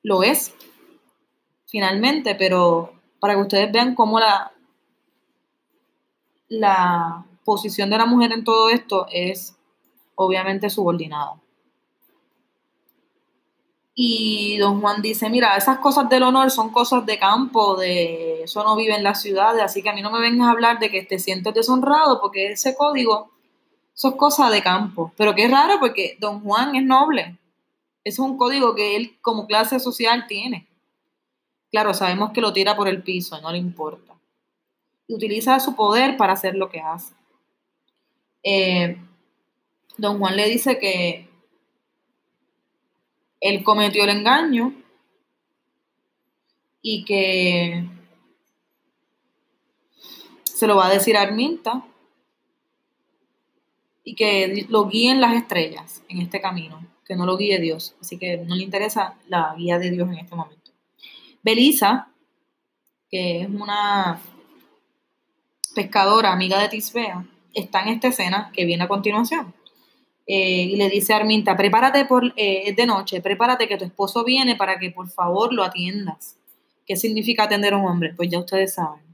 lo 0.02 0.22
es, 0.22 0.54
finalmente, 1.66 2.34
pero 2.34 2.94
para 3.20 3.34
que 3.34 3.42
ustedes 3.42 3.70
vean 3.70 3.94
cómo 3.94 4.18
la, 4.20 4.52
la 6.48 7.26
posición 7.44 7.90
de 7.90 7.98
la 7.98 8.06
mujer 8.06 8.32
en 8.32 8.42
todo 8.42 8.70
esto 8.70 9.06
es 9.10 9.54
obviamente 10.14 10.70
subordinado. 10.70 11.42
Y 13.98 14.58
don 14.58 14.82
Juan 14.82 15.00
dice, 15.00 15.30
mira, 15.30 15.56
esas 15.56 15.78
cosas 15.78 16.06
del 16.10 16.22
honor 16.22 16.50
son 16.50 16.68
cosas 16.68 17.06
de 17.06 17.18
campo, 17.18 17.76
de 17.76 18.42
eso 18.42 18.62
no 18.62 18.76
vive 18.76 18.94
en 18.94 19.02
las 19.02 19.22
ciudades, 19.22 19.62
así 19.62 19.82
que 19.82 19.88
a 19.88 19.94
mí 19.94 20.02
no 20.02 20.10
me 20.10 20.20
vengas 20.20 20.48
a 20.48 20.50
hablar 20.50 20.78
de 20.78 20.90
que 20.90 21.02
te 21.02 21.18
sientes 21.18 21.54
deshonrado, 21.54 22.20
porque 22.20 22.52
ese 22.52 22.76
código, 22.76 23.30
eso 23.96 24.08
es 24.08 24.14
cosa 24.16 24.50
de 24.50 24.62
campo. 24.62 25.14
Pero 25.16 25.34
qué 25.34 25.48
raro, 25.48 25.80
porque 25.80 26.18
don 26.20 26.42
Juan 26.42 26.76
es 26.76 26.84
noble. 26.84 27.38
Es 28.04 28.18
un 28.18 28.36
código 28.36 28.74
que 28.74 28.96
él 28.96 29.16
como 29.22 29.46
clase 29.46 29.80
social 29.80 30.26
tiene. 30.28 30.66
Claro, 31.70 31.94
sabemos 31.94 32.32
que 32.32 32.42
lo 32.42 32.52
tira 32.52 32.76
por 32.76 32.88
el 32.88 33.02
piso, 33.02 33.40
no 33.40 33.50
le 33.50 33.56
importa. 33.56 34.12
Y 35.08 35.14
utiliza 35.14 35.58
su 35.58 35.74
poder 35.74 36.18
para 36.18 36.34
hacer 36.34 36.54
lo 36.54 36.68
que 36.68 36.80
hace. 36.80 37.14
Eh, 38.42 38.98
don 39.96 40.18
Juan 40.18 40.36
le 40.36 40.50
dice 40.50 40.78
que 40.78 41.30
él 43.40 43.62
cometió 43.62 44.04
el 44.04 44.10
engaño 44.10 44.72
y 46.82 47.04
que 47.04 47.84
se 50.44 50.66
lo 50.66 50.76
va 50.76 50.86
a 50.86 50.92
decir 50.92 51.16
a 51.16 51.22
Arminta 51.22 51.84
y 54.04 54.14
que 54.14 54.66
lo 54.68 54.86
guíen 54.86 55.20
las 55.20 55.34
estrellas 55.34 56.02
en 56.08 56.22
este 56.22 56.40
camino, 56.40 56.86
que 57.04 57.16
no 57.16 57.26
lo 57.26 57.36
guíe 57.36 57.58
Dios. 57.58 57.96
Así 58.00 58.18
que 58.18 58.38
no 58.38 58.54
le 58.54 58.62
interesa 58.62 59.16
la 59.26 59.52
guía 59.58 59.78
de 59.78 59.90
Dios 59.90 60.08
en 60.08 60.18
este 60.18 60.36
momento. 60.36 60.70
Belisa, 61.42 62.08
que 63.10 63.42
es 63.42 63.48
una 63.48 64.20
pescadora 65.74 66.32
amiga 66.32 66.60
de 66.60 66.68
Tisbea, 66.68 67.26
está 67.52 67.82
en 67.82 67.88
esta 67.88 68.08
escena 68.08 68.52
que 68.54 68.64
viene 68.64 68.84
a 68.84 68.88
continuación. 68.88 69.55
Eh, 70.26 70.62
y 70.62 70.76
le 70.76 70.88
dice 70.90 71.12
a 71.12 71.18
Arminta, 71.18 71.56
prepárate 71.56 72.04
por, 72.04 72.32
eh, 72.36 72.74
de 72.74 72.86
noche, 72.86 73.20
prepárate 73.20 73.68
que 73.68 73.78
tu 73.78 73.84
esposo 73.84 74.24
viene 74.24 74.56
para 74.56 74.78
que 74.78 74.90
por 74.90 75.08
favor 75.08 75.52
lo 75.52 75.62
atiendas. 75.62 76.36
¿Qué 76.84 76.96
significa 76.96 77.44
atender 77.44 77.74
a 77.74 77.76
un 77.76 77.86
hombre? 77.86 78.12
Pues 78.14 78.28
ya 78.28 78.40
ustedes 78.40 78.74
saben. 78.74 79.04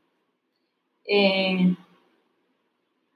Eh, 1.05 1.75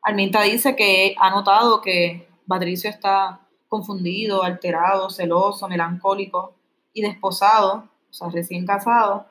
Arminta 0.03 0.43
dice 0.43 0.77
que 0.77 1.15
ha 1.19 1.31
notado 1.31 1.81
que 1.81 2.29
Patricio 2.47 2.91
está 2.91 3.41
confundido, 3.69 4.43
alterado, 4.43 5.09
celoso, 5.11 5.69
melancólico 5.69 6.55
y 6.93 7.03
desposado, 7.03 7.89
o 8.11 8.13
sea, 8.13 8.29
recién 8.29 8.67
casado, 8.67 9.27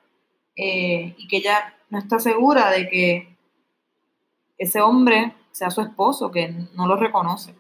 y 0.55 1.27
que 1.27 1.38
ella 1.38 1.75
no 1.89 2.00
está 2.00 2.19
segura 2.19 2.69
de 2.72 2.89
que 2.89 3.38
ese 4.57 4.81
hombre 4.81 5.34
sea 5.51 5.69
su 5.69 5.81
esposo, 5.81 6.31
que 6.31 6.53
no 6.74 6.88
lo 6.88 6.95
reconoce. 6.95 7.53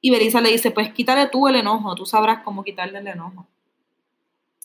Y 0.00 0.10
Belisa 0.10 0.40
le 0.40 0.50
dice, 0.50 0.70
pues 0.70 0.92
quítale 0.92 1.26
tú 1.26 1.46
el 1.48 1.56
enojo, 1.56 1.94
tú 1.94 2.06
sabrás 2.06 2.42
cómo 2.42 2.64
quitarle 2.64 2.98
el 2.98 3.06
enojo. 3.06 3.46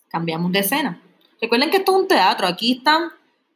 Cambiamos 0.08 0.52
de 0.52 0.60
escena. 0.60 1.02
Recuerden 1.42 1.70
que 1.70 1.78
esto 1.78 1.92
es 1.92 2.02
un 2.02 2.08
teatro, 2.08 2.48
aquí 2.48 2.74
están 2.74 3.10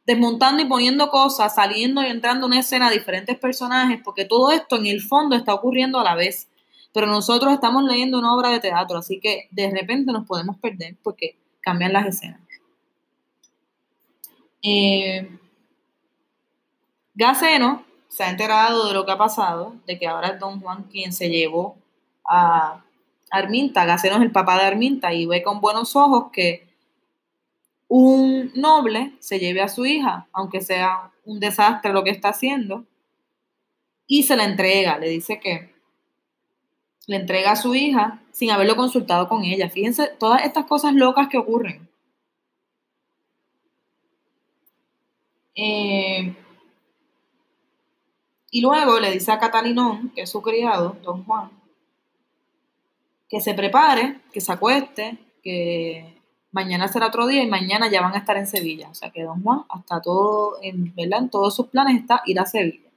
desmontando 0.06 0.62
y 0.62 0.66
poniendo 0.66 1.08
cosas, 1.08 1.54
saliendo 1.54 2.02
y 2.02 2.06
entrando 2.06 2.46
en 2.46 2.52
una 2.52 2.60
escena 2.60 2.90
diferentes 2.90 3.38
personajes, 3.38 4.00
porque 4.04 4.24
todo 4.24 4.50
esto 4.50 4.76
en 4.76 4.86
el 4.86 5.00
fondo 5.00 5.36
está 5.36 5.54
ocurriendo 5.54 5.98
a 5.98 6.04
la 6.04 6.14
vez. 6.14 6.48
Pero 6.92 7.06
nosotros 7.06 7.52
estamos 7.52 7.84
leyendo 7.84 8.18
una 8.18 8.34
obra 8.34 8.50
de 8.50 8.60
teatro, 8.60 8.98
así 8.98 9.20
que 9.20 9.48
de 9.52 9.70
repente 9.70 10.12
nos 10.12 10.26
podemos 10.26 10.58
perder 10.58 10.96
porque 11.02 11.38
cambian 11.60 11.92
las 11.92 12.06
escenas. 12.06 12.40
Eh, 14.62 15.38
Gaceno 17.14 17.84
se 18.10 18.24
ha 18.24 18.30
enterado 18.30 18.88
de 18.88 18.94
lo 18.94 19.06
que 19.06 19.12
ha 19.12 19.18
pasado, 19.18 19.76
de 19.86 19.98
que 19.98 20.06
ahora 20.06 20.28
es 20.28 20.40
Don 20.40 20.60
Juan 20.60 20.82
quien 20.90 21.12
se 21.12 21.30
llevó 21.30 21.76
a 22.28 22.82
Arminta, 23.30 23.84
Gaceno 23.84 24.16
es 24.16 24.22
el 24.22 24.32
papá 24.32 24.58
de 24.58 24.64
Arminta, 24.64 25.14
y 25.14 25.26
ve 25.26 25.42
con 25.42 25.60
buenos 25.60 25.94
ojos 25.94 26.30
que 26.32 26.68
un 27.86 28.50
noble 28.54 29.12
se 29.20 29.38
lleve 29.38 29.62
a 29.62 29.68
su 29.68 29.86
hija, 29.86 30.26
aunque 30.32 30.60
sea 30.60 31.12
un 31.24 31.38
desastre 31.38 31.92
lo 31.92 32.02
que 32.02 32.10
está 32.10 32.30
haciendo, 32.30 32.84
y 34.06 34.24
se 34.24 34.36
la 34.36 34.44
entrega, 34.44 34.98
le 34.98 35.08
dice 35.08 35.38
que 35.38 35.72
le 37.06 37.16
entrega 37.16 37.52
a 37.52 37.56
su 37.56 37.74
hija 37.76 38.20
sin 38.32 38.50
haberlo 38.50 38.74
consultado 38.74 39.28
con 39.28 39.44
ella. 39.44 39.70
Fíjense 39.70 40.08
todas 40.18 40.44
estas 40.44 40.66
cosas 40.66 40.94
locas 40.94 41.28
que 41.28 41.38
ocurren. 41.38 41.88
Eh, 45.54 46.34
y 48.50 48.60
luego 48.60 48.98
le 48.98 49.12
dice 49.12 49.32
a 49.32 49.38
Catalinón, 49.38 50.10
que 50.14 50.22
es 50.22 50.30
su 50.30 50.42
criado, 50.42 50.96
don 51.02 51.24
Juan, 51.24 51.50
que 53.28 53.40
se 53.40 53.54
prepare, 53.54 54.20
que 54.32 54.40
se 54.40 54.52
acueste, 54.52 55.18
que 55.42 56.20
mañana 56.52 56.88
será 56.88 57.06
otro 57.06 57.26
día 57.26 57.42
y 57.42 57.48
mañana 57.48 57.88
ya 57.88 58.00
van 58.02 58.14
a 58.14 58.18
estar 58.18 58.36
en 58.36 58.46
Sevilla. 58.48 58.88
O 58.90 58.94
sea 58.94 59.10
que 59.10 59.22
don 59.22 59.42
Juan, 59.42 59.64
hasta 59.68 60.02
todo, 60.02 60.58
en, 60.62 60.94
¿verdad? 60.96 61.20
en 61.20 61.30
todos 61.30 61.54
sus 61.54 61.68
planes 61.68 62.00
está 62.00 62.22
ir 62.26 62.40
a 62.40 62.46
Sevilla. 62.46 62.90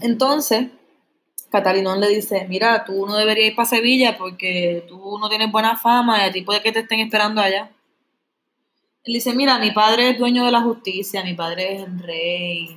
Entonces, 0.00 0.68
Catalinón 1.50 2.00
le 2.00 2.08
dice, 2.08 2.46
mira, 2.48 2.84
tú 2.84 3.06
no 3.06 3.16
deberías 3.16 3.50
ir 3.50 3.56
para 3.56 3.68
Sevilla 3.68 4.18
porque 4.18 4.84
tú 4.88 5.18
no 5.18 5.28
tienes 5.28 5.50
buena 5.52 5.76
fama 5.76 6.18
y 6.18 6.28
a 6.28 6.32
ti 6.32 6.42
puede 6.42 6.60
que 6.60 6.72
te 6.72 6.80
estén 6.80 7.00
esperando 7.00 7.40
allá. 7.40 7.70
Él 9.06 9.12
dice, 9.12 9.32
mira, 9.36 9.60
mi 9.60 9.70
padre 9.70 10.10
es 10.10 10.18
dueño 10.18 10.44
de 10.44 10.50
la 10.50 10.62
justicia, 10.62 11.22
mi 11.22 11.34
padre 11.34 11.76
es 11.76 11.82
el 11.84 11.98
rey, 12.00 12.76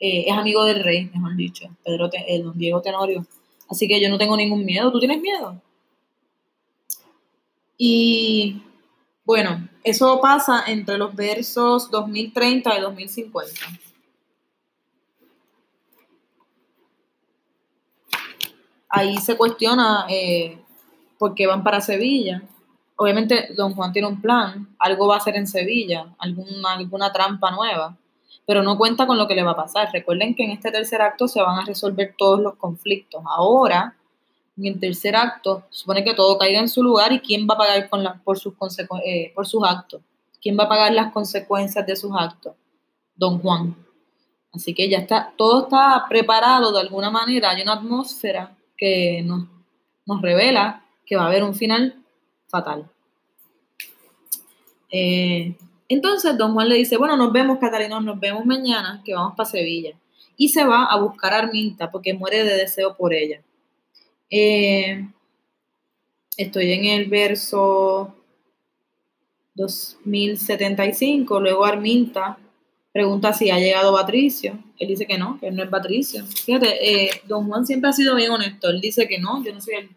eh, 0.00 0.24
es 0.26 0.32
amigo 0.32 0.64
del 0.64 0.82
rey, 0.82 1.08
mejor 1.14 1.36
dicho, 1.36 1.70
Pedro, 1.84 2.10
eh, 2.12 2.42
don 2.42 2.58
Diego 2.58 2.82
Tenorio. 2.82 3.24
Así 3.68 3.86
que 3.86 4.00
yo 4.00 4.08
no 4.08 4.18
tengo 4.18 4.36
ningún 4.36 4.64
miedo. 4.64 4.90
¿Tú 4.90 4.98
tienes 4.98 5.20
miedo? 5.20 5.62
Y 7.76 8.60
bueno, 9.24 9.68
eso 9.84 10.20
pasa 10.20 10.64
entre 10.66 10.98
los 10.98 11.14
versos 11.14 11.88
2030 11.92 12.76
y 12.76 12.80
2050. 12.80 13.52
Ahí 18.88 19.16
se 19.18 19.36
cuestiona 19.36 20.06
eh, 20.08 20.58
por 21.18 21.36
qué 21.36 21.46
van 21.46 21.62
para 21.62 21.80
Sevilla 21.80 22.42
obviamente 22.98 23.54
don 23.56 23.74
Juan 23.74 23.92
tiene 23.92 24.08
un 24.08 24.20
plan, 24.20 24.68
algo 24.78 25.06
va 25.06 25.14
a 25.14 25.18
hacer 25.18 25.36
en 25.36 25.46
Sevilla, 25.46 26.14
alguna, 26.18 27.12
trampa 27.12 27.52
nueva, 27.52 27.96
pero 28.44 28.62
no 28.62 28.76
cuenta 28.76 29.06
con 29.06 29.16
lo 29.16 29.28
que 29.28 29.36
le 29.36 29.44
va 29.44 29.52
a 29.52 29.56
pasar. 29.56 29.88
Recuerden 29.92 30.34
que 30.34 30.44
en 30.44 30.50
este 30.50 30.72
tercer 30.72 31.00
acto 31.00 31.28
se 31.28 31.40
van 31.40 31.60
a 31.60 31.64
resolver 31.64 32.14
todos 32.18 32.40
los 32.40 32.56
conflictos. 32.56 33.22
Ahora, 33.24 33.94
en 34.56 34.66
el 34.66 34.80
tercer 34.80 35.14
acto, 35.14 35.62
supone 35.70 36.02
que 36.02 36.14
todo 36.14 36.38
caiga 36.38 36.58
en 36.58 36.68
su 36.68 36.82
lugar 36.82 37.12
y 37.12 37.20
quién 37.20 37.46
va 37.48 37.54
a 37.54 37.58
pagar 37.58 37.88
con 37.88 38.04
por, 38.24 38.36
sus 38.36 38.54
eh, 39.04 39.32
por 39.32 39.46
sus 39.46 39.62
actos. 39.64 40.00
¿Quién 40.42 40.58
va 40.58 40.64
a 40.64 40.68
pagar 40.68 40.92
las 40.92 41.12
consecuencias 41.12 41.86
de 41.86 41.94
sus 41.94 42.10
actos? 42.18 42.54
Don 43.14 43.38
Juan. 43.38 43.76
Así 44.52 44.74
que 44.74 44.88
ya 44.88 44.98
está, 44.98 45.32
todo 45.36 45.64
está 45.64 46.06
preparado 46.08 46.72
de 46.72 46.80
alguna 46.80 47.10
manera. 47.10 47.50
Hay 47.50 47.62
una 47.62 47.74
atmósfera 47.74 48.56
que 48.76 49.24
nos 49.24 50.22
revela 50.22 50.82
que 51.06 51.16
va 51.16 51.24
a 51.24 51.26
haber 51.26 51.44
un 51.44 51.54
final 51.54 51.94
fatal. 52.48 52.90
Eh, 54.90 55.54
entonces 55.88 56.36
don 56.36 56.52
Juan 56.54 56.68
le 56.68 56.76
dice, 56.76 56.96
bueno, 56.96 57.16
nos 57.16 57.32
vemos, 57.32 57.58
Catalina, 57.58 58.00
nos 58.00 58.18
vemos 58.18 58.44
mañana, 58.44 59.02
que 59.04 59.14
vamos 59.14 59.34
para 59.36 59.48
Sevilla. 59.48 59.94
Y 60.36 60.48
se 60.48 60.64
va 60.64 60.84
a 60.84 60.98
buscar 61.00 61.32
a 61.32 61.38
Arminta 61.38 61.90
porque 61.90 62.14
muere 62.14 62.44
de 62.44 62.56
deseo 62.56 62.96
por 62.96 63.14
ella. 63.14 63.40
Eh, 64.30 65.08
estoy 66.36 66.72
en 66.72 66.84
el 66.84 67.06
verso 67.06 68.14
2075, 69.54 71.40
luego 71.40 71.64
Arminta 71.64 72.38
pregunta 72.92 73.32
si 73.32 73.50
ha 73.50 73.58
llegado 73.58 73.94
Patricio. 73.94 74.58
Él 74.78 74.88
dice 74.88 75.06
que 75.06 75.18
no, 75.18 75.38
que 75.38 75.48
él 75.48 75.56
no 75.56 75.62
es 75.62 75.68
Patricio. 75.68 76.24
Fíjate, 76.26 77.04
eh, 77.04 77.10
don 77.26 77.46
Juan 77.46 77.66
siempre 77.66 77.90
ha 77.90 77.92
sido 77.92 78.14
bien 78.16 78.30
honesto. 78.30 78.70
Él 78.70 78.80
dice 78.80 79.06
que 79.06 79.18
no, 79.18 79.44
yo 79.44 79.54
no 79.54 79.60
soy 79.60 79.74
el 79.74 79.90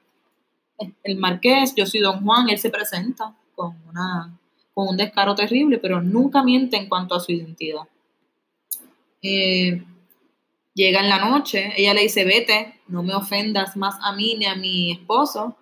el 1.03 1.17
marqués, 1.17 1.73
yo 1.75 1.85
soy 1.85 1.99
don 1.99 2.23
Juan, 2.23 2.49
él 2.49 2.57
se 2.57 2.69
presenta 2.69 3.35
con, 3.55 3.77
una, 3.89 4.37
con 4.73 4.87
un 4.87 4.97
descaro 4.97 5.35
terrible, 5.35 5.77
pero 5.77 6.01
nunca 6.01 6.43
miente 6.43 6.77
en 6.77 6.87
cuanto 6.87 7.15
a 7.15 7.19
su 7.19 7.31
identidad. 7.31 7.83
Eh, 9.21 9.83
llega 10.73 11.01
en 11.01 11.09
la 11.09 11.29
noche, 11.29 11.73
ella 11.77 11.93
le 11.93 12.01
dice, 12.01 12.25
vete, 12.25 12.79
no 12.87 13.03
me 13.03 13.13
ofendas 13.13 13.77
más 13.77 13.95
a 14.01 14.13
mí 14.13 14.35
ni 14.37 14.45
a 14.45 14.55
mi 14.55 14.91
esposo. 14.91 15.55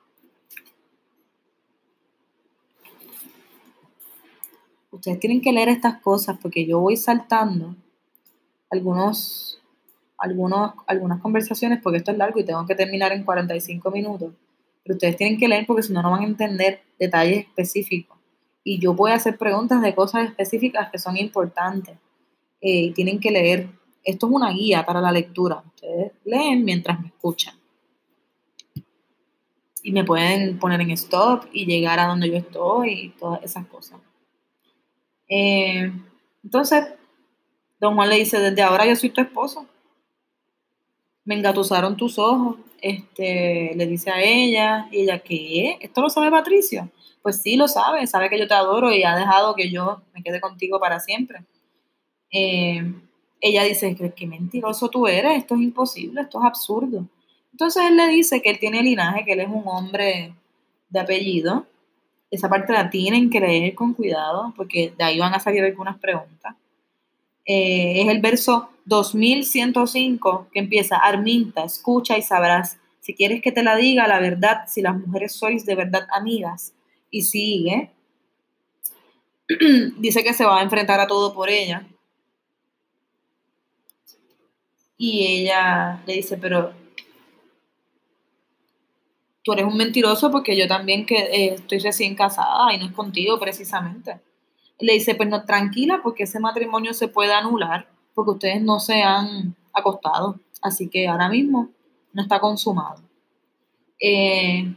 Ustedes 4.92 5.20
tienen 5.20 5.42
que 5.42 5.54
leer 5.54 5.70
estas 5.70 6.02
cosas 6.02 6.38
porque 6.42 6.66
yo 6.66 6.80
voy 6.80 6.98
saltando 6.98 7.76
algunos, 8.70 9.62
algunos, 10.18 10.74
algunas 10.88 11.22
conversaciones 11.22 11.80
porque 11.82 12.00
esto 12.00 12.12
es 12.12 12.18
largo 12.18 12.40
y 12.40 12.46
tengo 12.46 12.66
que 12.66 12.76
terminar 12.76 13.12
en 13.14 13.24
45 13.24 13.92
minutos 13.92 14.34
ustedes 14.94 15.18
tienen 15.18 15.38
que 15.38 15.48
leer 15.48 15.66
porque 15.66 15.84
si 15.84 15.94
no, 15.94 16.02
no 16.02 16.12
van 16.12 16.24
a 16.24 16.28
entender 16.28 16.82
detalles 17.00 17.46
específicos. 17.46 18.18
Y 18.64 18.80
yo 18.80 18.94
voy 18.94 19.12
a 19.12 19.16
hacer 19.16 19.38
preguntas 19.38 19.82
de 19.82 19.96
cosas 19.96 20.28
específicas 20.28 20.90
que 20.92 21.00
son 21.00 21.18
importantes. 21.18 21.98
eh, 22.62 22.92
tienen 22.94 23.20
que 23.20 23.32
leer. 23.32 23.70
Esto 24.04 24.28
es 24.28 24.34
una 24.34 24.52
guía 24.52 24.86
para 24.86 25.02
la 25.02 25.12
lectura. 25.12 25.64
Ustedes 25.66 26.12
leen 26.26 26.66
mientras 26.66 27.00
me 27.00 27.08
escuchan. 27.08 27.56
Y 29.82 29.92
me 29.94 30.04
pueden 30.04 30.60
poner 30.60 30.82
en 30.82 30.92
stop 30.92 31.46
y 31.54 31.66
llegar 31.66 32.00
a 32.00 32.08
donde 32.08 32.30
yo 32.30 32.36
estoy 32.36 32.92
y 32.92 33.10
todas 33.12 33.42
esas 33.44 33.66
cosas. 33.68 34.00
Eh, 35.30 35.92
entonces, 36.44 36.86
don 37.80 37.96
Juan 37.96 38.10
le 38.10 38.18
dice, 38.18 38.40
desde 38.40 38.62
ahora 38.62 38.86
yo 38.86 38.96
soy 38.96 39.10
tu 39.10 39.22
esposo. 39.22 39.66
Me 41.24 41.36
engatusaron 41.36 41.96
tus 41.96 42.20
ojos, 42.20 42.58
este, 42.82 43.74
le 43.76 43.86
dice 43.88 44.12
a 44.12 44.22
ella, 44.22 44.88
y 44.92 45.02
ella, 45.02 45.20
¿qué? 45.20 45.78
¿Esto 45.82 46.02
lo 46.02 46.10
sabe 46.10 46.32
Patricio? 46.32 46.90
Pues 47.22 47.42
sí, 47.42 47.56
lo 47.56 47.68
sabe, 47.68 48.06
sabe 48.08 48.30
que 48.30 48.40
yo 48.40 48.48
te 48.48 48.54
adoro 48.54 48.92
y 48.92 49.04
ha 49.04 49.16
dejado 49.16 49.56
que 49.56 49.70
yo 49.70 50.02
me 50.14 50.24
quede 50.24 50.40
contigo 50.40 50.80
para 50.80 51.00
siempre. 51.00 51.44
Eh, 52.32 52.94
ella 53.42 53.64
dice, 53.64 53.96
qué 54.16 54.28
mentiroso 54.28 54.90
tú 54.90 55.08
eres, 55.08 55.38
esto 55.38 55.56
es 55.56 55.62
imposible, 55.62 56.22
esto 56.22 56.40
es 56.40 56.46
absurdo. 56.46 57.06
Entonces 57.52 57.84
él 57.88 57.98
le 57.98 58.08
dice 58.08 58.42
que 58.42 58.50
él 58.50 58.60
tiene 58.60 58.84
linaje, 58.84 59.26
que 59.26 59.34
él 59.34 59.42
es 59.42 59.50
un 59.50 59.64
hombre 59.66 60.34
de 60.90 61.00
apellido. 61.00 61.66
Esa 62.32 62.50
parte 62.50 62.74
la 62.74 62.90
tienen 62.90 63.30
que 63.30 63.40
leer 63.40 63.76
con 63.76 63.94
cuidado, 63.94 64.54
porque 64.56 64.94
de 64.98 65.04
ahí 65.04 65.20
van 65.20 65.34
a 65.34 65.40
salir 65.40 65.64
algunas 65.64 65.98
preguntas. 65.98 66.56
Eh, 67.46 68.02
es 68.02 68.08
el 68.08 68.22
verso 68.22 68.70
2105 68.90 70.48
que 70.52 70.60
empieza, 70.60 70.98
Arminta, 70.98 71.64
escucha 71.64 72.18
y 72.18 72.22
sabrás, 72.22 72.78
si 73.00 73.14
quieres 73.14 73.42
que 73.42 73.52
te 73.52 73.64
la 73.64 73.76
diga 73.76 74.08
la 74.08 74.20
verdad, 74.20 74.66
si 74.68 74.82
las 74.82 74.98
mujeres 74.98 75.34
sois 75.34 75.66
de 75.66 75.76
verdad 75.76 76.08
amigas. 76.12 76.74
Y 77.12 77.22
sigue, 77.22 77.92
dice 79.98 80.24
que 80.24 80.34
se 80.34 80.46
va 80.46 80.60
a 80.60 80.64
enfrentar 80.64 81.00
a 81.00 81.08
todo 81.08 81.34
por 81.34 81.50
ella. 81.50 81.88
Y 84.98 85.26
ella 85.26 86.02
le 86.06 86.14
dice, 86.16 86.38
pero 86.38 86.74
tú 89.44 89.54
eres 89.54 89.66
un 89.66 89.78
mentiroso 89.78 90.30
porque 90.30 90.58
yo 90.58 90.68
también 90.68 91.06
que 91.06 91.16
eh, 91.16 91.54
estoy 91.54 91.80
recién 91.80 92.16
casada 92.16 92.74
y 92.74 92.78
no 92.78 92.86
es 92.86 92.92
contigo 92.92 93.40
precisamente. 93.40 94.20
Le 94.80 94.94
dice, 94.94 95.16
pues 95.16 95.30
no, 95.30 95.46
tranquila 95.46 96.02
porque 96.04 96.24
ese 96.24 96.40
matrimonio 96.40 96.94
se 96.94 97.08
puede 97.08 97.34
anular 97.34 97.88
porque 98.14 98.32
ustedes 98.32 98.62
no 98.62 98.80
se 98.80 99.02
han 99.02 99.56
acostado. 99.74 100.40
Así 100.62 100.90
que 100.90 101.08
ahora 101.08 101.30
mismo 101.30 101.70
no 102.14 102.22
está 102.22 102.40
consumado. 102.40 103.02
Eh, 104.00 104.74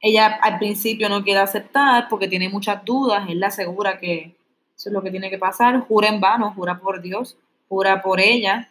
ella 0.00 0.26
al 0.42 0.58
principio 0.58 1.08
no 1.08 1.22
quiere 1.22 1.40
aceptar 1.40 2.08
porque 2.08 2.28
tiene 2.28 2.48
muchas 2.48 2.84
dudas. 2.84 3.28
Él 3.28 3.40
le 3.40 3.46
asegura 3.46 3.98
que 3.98 4.36
eso 4.76 4.88
es 4.88 4.92
lo 4.92 5.02
que 5.02 5.10
tiene 5.10 5.30
que 5.30 5.38
pasar. 5.38 5.86
Jura 5.86 6.08
en 6.08 6.20
vano, 6.20 6.52
jura 6.54 6.78
por 6.80 7.00
Dios, 7.00 7.36
jura 7.68 8.02
por 8.02 8.20
ella 8.20 8.68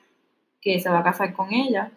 que 0.60 0.80
se 0.80 0.90
va 0.90 1.00
a 1.00 1.04
casar 1.04 1.34
con 1.34 1.54
ella. 1.54 1.92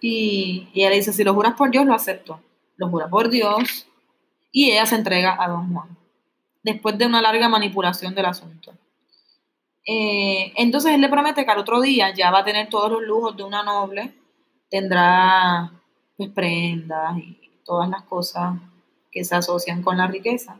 Y, 0.00 0.68
y 0.72 0.80
ella 0.80 0.90
le 0.90 0.96
dice, 0.96 1.12
si 1.12 1.24
lo 1.24 1.34
juras 1.34 1.54
por 1.54 1.70
Dios, 1.70 1.84
lo 1.84 1.94
acepto. 1.94 2.40
Lo 2.76 2.88
jura 2.88 3.08
por 3.08 3.28
Dios. 3.28 3.86
Y 4.50 4.70
ella 4.70 4.86
se 4.86 4.96
entrega 4.96 5.36
a 5.38 5.48
don 5.48 5.72
Juan. 5.72 5.96
Después 6.62 6.96
de 6.98 7.06
una 7.06 7.22
larga 7.22 7.48
manipulación 7.48 8.14
del 8.14 8.26
asunto. 8.26 8.72
Eh, 9.86 10.52
entonces 10.56 10.92
él 10.92 11.00
le 11.00 11.08
promete 11.08 11.44
que 11.44 11.50
al 11.50 11.58
otro 11.58 11.80
día 11.80 12.12
ya 12.14 12.30
va 12.30 12.40
a 12.40 12.44
tener 12.44 12.68
todos 12.68 12.90
los 12.90 13.02
lujos 13.02 13.36
de 13.36 13.44
una 13.44 13.62
noble, 13.62 14.14
tendrá 14.68 15.72
pues, 16.16 16.30
prendas 16.30 17.18
y 17.18 17.38
todas 17.64 17.88
las 17.88 18.02
cosas 18.02 18.58
que 19.10 19.24
se 19.24 19.34
asocian 19.34 19.82
con 19.82 19.96
la 19.96 20.06
riqueza. 20.06 20.58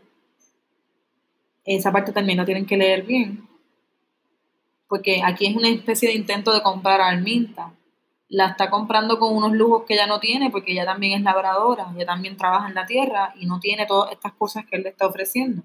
Esa 1.64 1.92
parte 1.92 2.12
también 2.12 2.38
la 2.38 2.44
tienen 2.44 2.66
que 2.66 2.76
leer 2.76 3.02
bien, 3.04 3.46
porque 4.88 5.22
aquí 5.24 5.46
es 5.46 5.56
una 5.56 5.68
especie 5.68 6.08
de 6.08 6.16
intento 6.16 6.52
de 6.52 6.62
comprar 6.62 7.00
a 7.00 7.08
Arminta. 7.08 7.72
La 8.28 8.46
está 8.46 8.70
comprando 8.70 9.18
con 9.18 9.36
unos 9.36 9.52
lujos 9.52 9.84
que 9.86 9.94
ella 9.94 10.06
no 10.06 10.20
tiene, 10.20 10.50
porque 10.50 10.72
ella 10.72 10.84
también 10.84 11.18
es 11.18 11.22
labradora, 11.22 11.92
ella 11.94 12.06
también 12.06 12.36
trabaja 12.36 12.68
en 12.68 12.74
la 12.74 12.86
tierra 12.86 13.34
y 13.36 13.46
no 13.46 13.60
tiene 13.60 13.86
todas 13.86 14.12
estas 14.12 14.32
cosas 14.32 14.64
que 14.66 14.76
él 14.76 14.82
le 14.82 14.88
está 14.90 15.06
ofreciendo. 15.06 15.62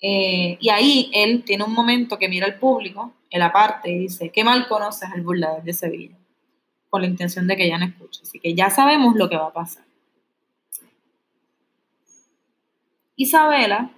Eh, 0.00 0.58
y 0.60 0.68
ahí 0.68 1.10
él 1.14 1.44
tiene 1.44 1.64
un 1.64 1.72
momento 1.72 2.18
que 2.18 2.28
mira 2.28 2.46
al 2.46 2.58
público, 2.58 3.14
él 3.30 3.42
aparte, 3.42 3.90
y 3.90 3.98
dice, 4.00 4.30
qué 4.30 4.44
mal 4.44 4.68
conoces 4.68 5.10
al 5.10 5.22
burlador 5.22 5.62
de 5.62 5.72
Sevilla, 5.72 6.16
con 6.90 7.02
la 7.02 7.08
intención 7.08 7.46
de 7.46 7.56
que 7.56 7.64
ella 7.64 7.78
no 7.78 7.86
escuche. 7.86 8.20
Así 8.22 8.38
que 8.38 8.54
ya 8.54 8.70
sabemos 8.70 9.16
lo 9.16 9.28
que 9.28 9.36
va 9.36 9.46
a 9.46 9.52
pasar. 9.52 9.84
Isabela 13.16 13.90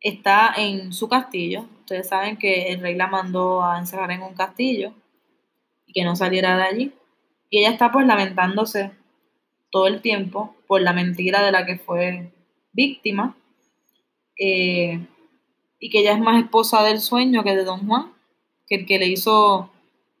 está 0.00 0.54
en 0.56 0.92
su 0.92 1.08
castillo. 1.08 1.66
Ustedes 1.80 2.08
saben 2.08 2.36
que 2.36 2.72
el 2.72 2.80
rey 2.80 2.94
la 2.94 3.06
mandó 3.06 3.62
a 3.62 3.78
encerrar 3.78 4.10
en 4.10 4.22
un 4.22 4.34
castillo 4.34 4.92
y 5.86 5.92
que 5.92 6.04
no 6.04 6.16
saliera 6.16 6.56
de 6.56 6.62
allí. 6.62 6.92
Y 7.50 7.58
ella 7.60 7.70
está 7.70 7.92
pues 7.92 8.06
lamentándose 8.06 8.92
todo 9.70 9.86
el 9.86 10.00
tiempo 10.00 10.56
por 10.66 10.80
la 10.80 10.92
mentira 10.92 11.44
de 11.44 11.52
la 11.52 11.66
que 11.66 11.76
fue 11.76 12.32
víctima. 12.72 13.36
Eh, 14.38 15.06
y 15.86 15.88
que 15.88 16.00
ella 16.00 16.14
es 16.14 16.18
más 16.18 16.42
esposa 16.42 16.82
del 16.82 17.00
sueño 17.00 17.44
que 17.44 17.54
de 17.54 17.62
don 17.62 17.86
Juan, 17.86 18.12
que 18.66 18.74
el 18.74 18.86
que 18.86 18.98
le 18.98 19.06
hizo 19.06 19.70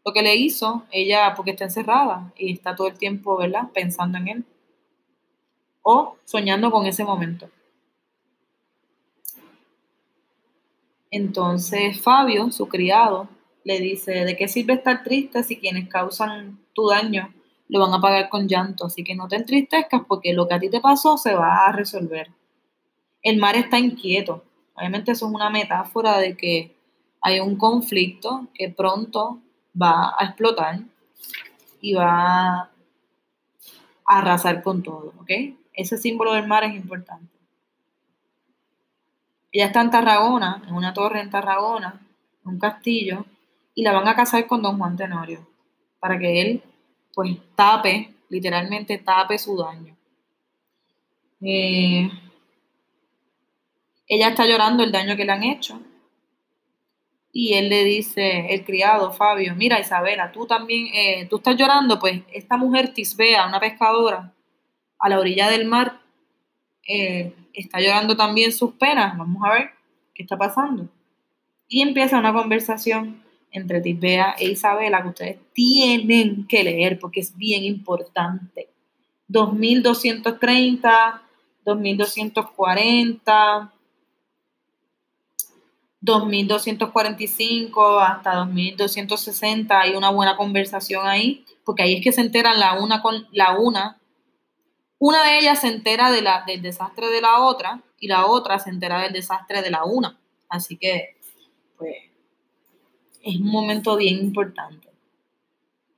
lo 0.04 0.12
que 0.12 0.22
le 0.22 0.36
hizo, 0.36 0.84
ella 0.92 1.34
porque 1.34 1.50
está 1.50 1.64
encerrada 1.64 2.32
y 2.36 2.52
está 2.52 2.76
todo 2.76 2.86
el 2.86 2.96
tiempo, 2.96 3.36
¿verdad? 3.36 3.72
Pensando 3.74 4.16
en 4.18 4.28
él. 4.28 4.44
O 5.82 6.18
soñando 6.24 6.70
con 6.70 6.86
ese 6.86 7.02
momento. 7.02 7.50
Entonces 11.10 12.00
Fabio, 12.00 12.52
su 12.52 12.68
criado, 12.68 13.28
le 13.64 13.80
dice, 13.80 14.24
¿de 14.24 14.36
qué 14.36 14.46
sirve 14.46 14.74
estar 14.74 15.02
triste 15.02 15.42
si 15.42 15.56
quienes 15.56 15.88
causan 15.88 16.60
tu 16.74 16.86
daño 16.86 17.34
lo 17.68 17.80
van 17.80 17.92
a 17.92 18.00
pagar 18.00 18.28
con 18.28 18.46
llanto? 18.46 18.86
Así 18.86 19.02
que 19.02 19.16
no 19.16 19.26
te 19.26 19.34
entristezcas 19.34 20.02
porque 20.06 20.32
lo 20.32 20.46
que 20.46 20.54
a 20.54 20.60
ti 20.60 20.70
te 20.70 20.80
pasó 20.80 21.18
se 21.18 21.34
va 21.34 21.66
a 21.66 21.72
resolver. 21.72 22.28
El 23.20 23.38
mar 23.38 23.56
está 23.56 23.80
inquieto, 23.80 24.44
Obviamente 24.76 25.12
eso 25.12 25.26
es 25.26 25.32
una 25.32 25.50
metáfora 25.50 26.18
de 26.18 26.36
que 26.36 26.76
hay 27.20 27.40
un 27.40 27.56
conflicto 27.56 28.46
que 28.54 28.68
pronto 28.68 29.40
va 29.80 30.14
a 30.18 30.24
explotar 30.26 30.80
y 31.80 31.94
va 31.94 32.60
a 32.60 32.70
arrasar 34.04 34.62
con 34.62 34.82
todo, 34.82 35.12
¿ok? 35.20 35.30
Ese 35.72 35.98
símbolo 35.98 36.34
del 36.34 36.46
mar 36.46 36.64
es 36.64 36.74
importante. 36.74 37.26
Ella 39.50 39.66
está 39.66 39.80
en 39.80 39.90
Tarragona, 39.90 40.62
en 40.66 40.74
una 40.74 40.92
torre 40.92 41.20
en 41.20 41.30
Tarragona, 41.30 42.00
en 42.44 42.52
un 42.52 42.58
castillo, 42.58 43.24
y 43.74 43.82
la 43.82 43.92
van 43.92 44.08
a 44.08 44.14
casar 44.14 44.46
con 44.46 44.62
don 44.62 44.78
Juan 44.78 44.96
Tenorio, 44.96 45.46
para 45.98 46.18
que 46.18 46.40
él, 46.40 46.62
pues, 47.14 47.36
tape, 47.54 48.14
literalmente 48.28 48.98
tape 48.98 49.38
su 49.38 49.56
daño. 49.56 49.96
Eh, 51.40 52.10
ella 54.08 54.28
está 54.28 54.46
llorando 54.46 54.82
el 54.82 54.92
daño 54.92 55.16
que 55.16 55.24
le 55.24 55.32
han 55.32 55.42
hecho. 55.42 55.80
Y 57.32 57.54
él 57.54 57.68
le 57.68 57.84
dice, 57.84 58.54
el 58.54 58.64
criado, 58.64 59.12
Fabio, 59.12 59.54
mira 59.54 59.78
Isabela, 59.78 60.32
tú 60.32 60.46
también, 60.46 60.86
eh, 60.94 61.26
tú 61.28 61.36
estás 61.36 61.56
llorando, 61.56 61.98
pues 61.98 62.22
esta 62.32 62.56
mujer 62.56 62.94
Tisbea, 62.94 63.46
una 63.46 63.60
pescadora, 63.60 64.32
a 64.98 65.08
la 65.08 65.20
orilla 65.20 65.50
del 65.50 65.66
mar, 65.66 66.00
eh, 66.88 67.34
está 67.52 67.80
llorando 67.80 68.16
también 68.16 68.52
sus 68.52 68.72
penas. 68.74 69.18
Vamos 69.18 69.42
a 69.44 69.52
ver 69.52 69.70
qué 70.14 70.22
está 70.22 70.38
pasando. 70.38 70.88
Y 71.68 71.82
empieza 71.82 72.18
una 72.18 72.32
conversación 72.32 73.22
entre 73.50 73.80
Tisbea 73.80 74.36
e 74.38 74.50
Isabela 74.50 75.02
que 75.02 75.08
ustedes 75.08 75.38
tienen 75.52 76.46
que 76.46 76.64
leer 76.64 76.98
porque 76.98 77.20
es 77.20 77.36
bien 77.36 77.64
importante. 77.64 78.68
2230, 79.28 81.22
2240, 81.64 83.72
2245 86.00 88.00
hasta 88.00 88.34
2260 88.34 89.80
hay 89.80 89.94
una 89.94 90.10
buena 90.10 90.36
conversación 90.36 91.06
ahí, 91.06 91.44
porque 91.64 91.82
ahí 91.82 91.94
es 91.94 92.04
que 92.04 92.12
se 92.12 92.20
enteran 92.20 92.60
la 92.60 92.74
una 92.74 93.02
con 93.02 93.26
la 93.32 93.58
una. 93.58 93.98
Una 94.98 95.24
de 95.24 95.38
ellas 95.38 95.60
se 95.60 95.68
entera 95.68 96.10
de 96.10 96.22
del 96.46 96.62
desastre 96.62 97.08
de 97.08 97.20
la 97.20 97.40
otra 97.40 97.82
y 97.98 98.08
la 98.08 98.26
otra 98.26 98.58
se 98.58 98.70
entera 98.70 99.02
del 99.02 99.12
desastre 99.12 99.62
de 99.62 99.70
la 99.70 99.84
una. 99.84 100.18
Así 100.48 100.76
que, 100.76 101.16
pues, 101.76 101.96
es 103.22 103.36
un 103.36 103.50
momento 103.50 103.96
bien 103.96 104.18
importante. 104.18 104.88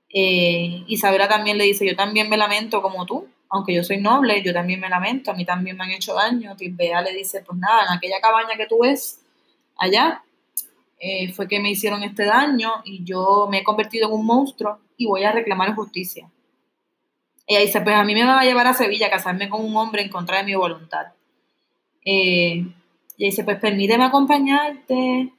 Eh, 0.09 0.85
Isabela 0.87 1.29
también 1.29 1.59
le 1.59 1.65
dice, 1.65 1.87
yo 1.87 1.95
también 1.95 2.31
me 2.31 2.39
lamento 2.39 2.81
como 2.81 3.05
tú, 3.05 3.29
aunque 3.51 3.75
yo 3.75 3.85
soy 3.85 3.99
noble, 3.99 4.43
yo 4.43 4.53
también 4.53 4.81
me 4.81 4.89
lamento, 4.89 5.31
a 5.31 5.35
mí 5.35 5.45
también 5.45 5.77
me 5.77 5.85
han 5.85 5.91
hecho 5.91 6.15
daño. 6.15 6.57
Tisbea 6.57 7.03
le 7.03 7.13
dice, 7.13 7.43
pues 7.43 7.59
nada, 7.59 7.85
en 7.85 7.97
aquella 7.97 8.21
cabaña 8.21 8.57
que 8.57 8.67
tú 8.67 8.81
ves, 8.81 9.21
allá, 9.79 10.25
eh, 11.01 11.33
fue 11.33 11.47
que 11.49 11.61
me 11.61 11.71
hicieron 11.71 12.03
este 12.03 12.25
daño 12.25 12.83
y 12.85 13.05
yo 13.05 13.47
me 13.51 13.59
he 13.59 13.65
convertido 13.65 14.09
en 14.09 14.15
un 14.15 14.27
monstruo 14.27 14.79
y 14.97 15.07
voy 15.07 15.25
a 15.25 15.33
reclamar 15.33 15.75
justicia. 15.75 16.29
Ella 17.47 17.61
dice, 17.61 17.81
pues 17.81 17.97
a 17.97 18.05
mí 18.05 18.15
me 18.15 18.25
va 18.25 18.41
a 18.41 18.45
llevar 18.45 18.67
a 18.67 18.75
Sevilla 18.75 19.07
a 19.07 19.11
casarme 19.11 19.49
con 19.49 19.65
un 19.65 19.75
hombre 19.77 20.03
en 20.03 20.11
contra 20.11 20.39
de 20.39 20.45
mi 20.45 20.55
voluntad. 20.55 21.07
Eh, 22.05 22.67
y 23.17 23.25
dice, 23.25 23.45
pues 23.45 23.59
permíteme 23.59 24.05
acompañarte 24.05 25.33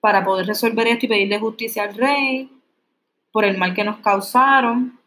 para 0.00 0.24
poder 0.24 0.46
resolver 0.46 0.86
esto 0.86 1.06
y 1.06 1.08
pedirle 1.08 1.38
justicia 1.38 1.82
al 1.82 1.94
rey 1.94 2.50
por 3.32 3.44
el 3.44 3.58
mal 3.58 3.74
que 3.74 3.84
nos 3.84 3.98
causaron 3.98 4.98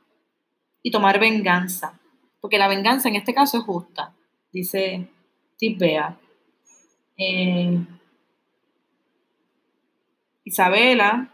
y 0.83 0.91
tomar 0.91 1.19
venganza. 1.19 1.99
Porque 2.41 2.57
la 2.57 2.67
venganza 2.67 3.09
en 3.09 3.15
este 3.15 3.33
caso 3.33 3.57
es 3.57 3.63
justa, 3.63 4.13
dice 4.51 5.07
Tibea. 5.57 6.17
Eh, 7.17 7.79
Isabela 10.47 11.29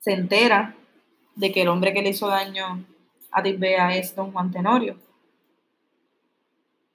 se 0.00 0.12
entera 0.12 0.74
de 1.36 1.52
que 1.52 1.62
el 1.62 1.68
hombre 1.68 1.92
que 1.94 2.02
le 2.02 2.08
hizo 2.08 2.26
daño 2.26 2.84
a 3.30 3.40
Tibea 3.40 3.96
es 3.96 4.16
don 4.16 4.32
Juan 4.32 4.50
Tenorio 4.50 4.98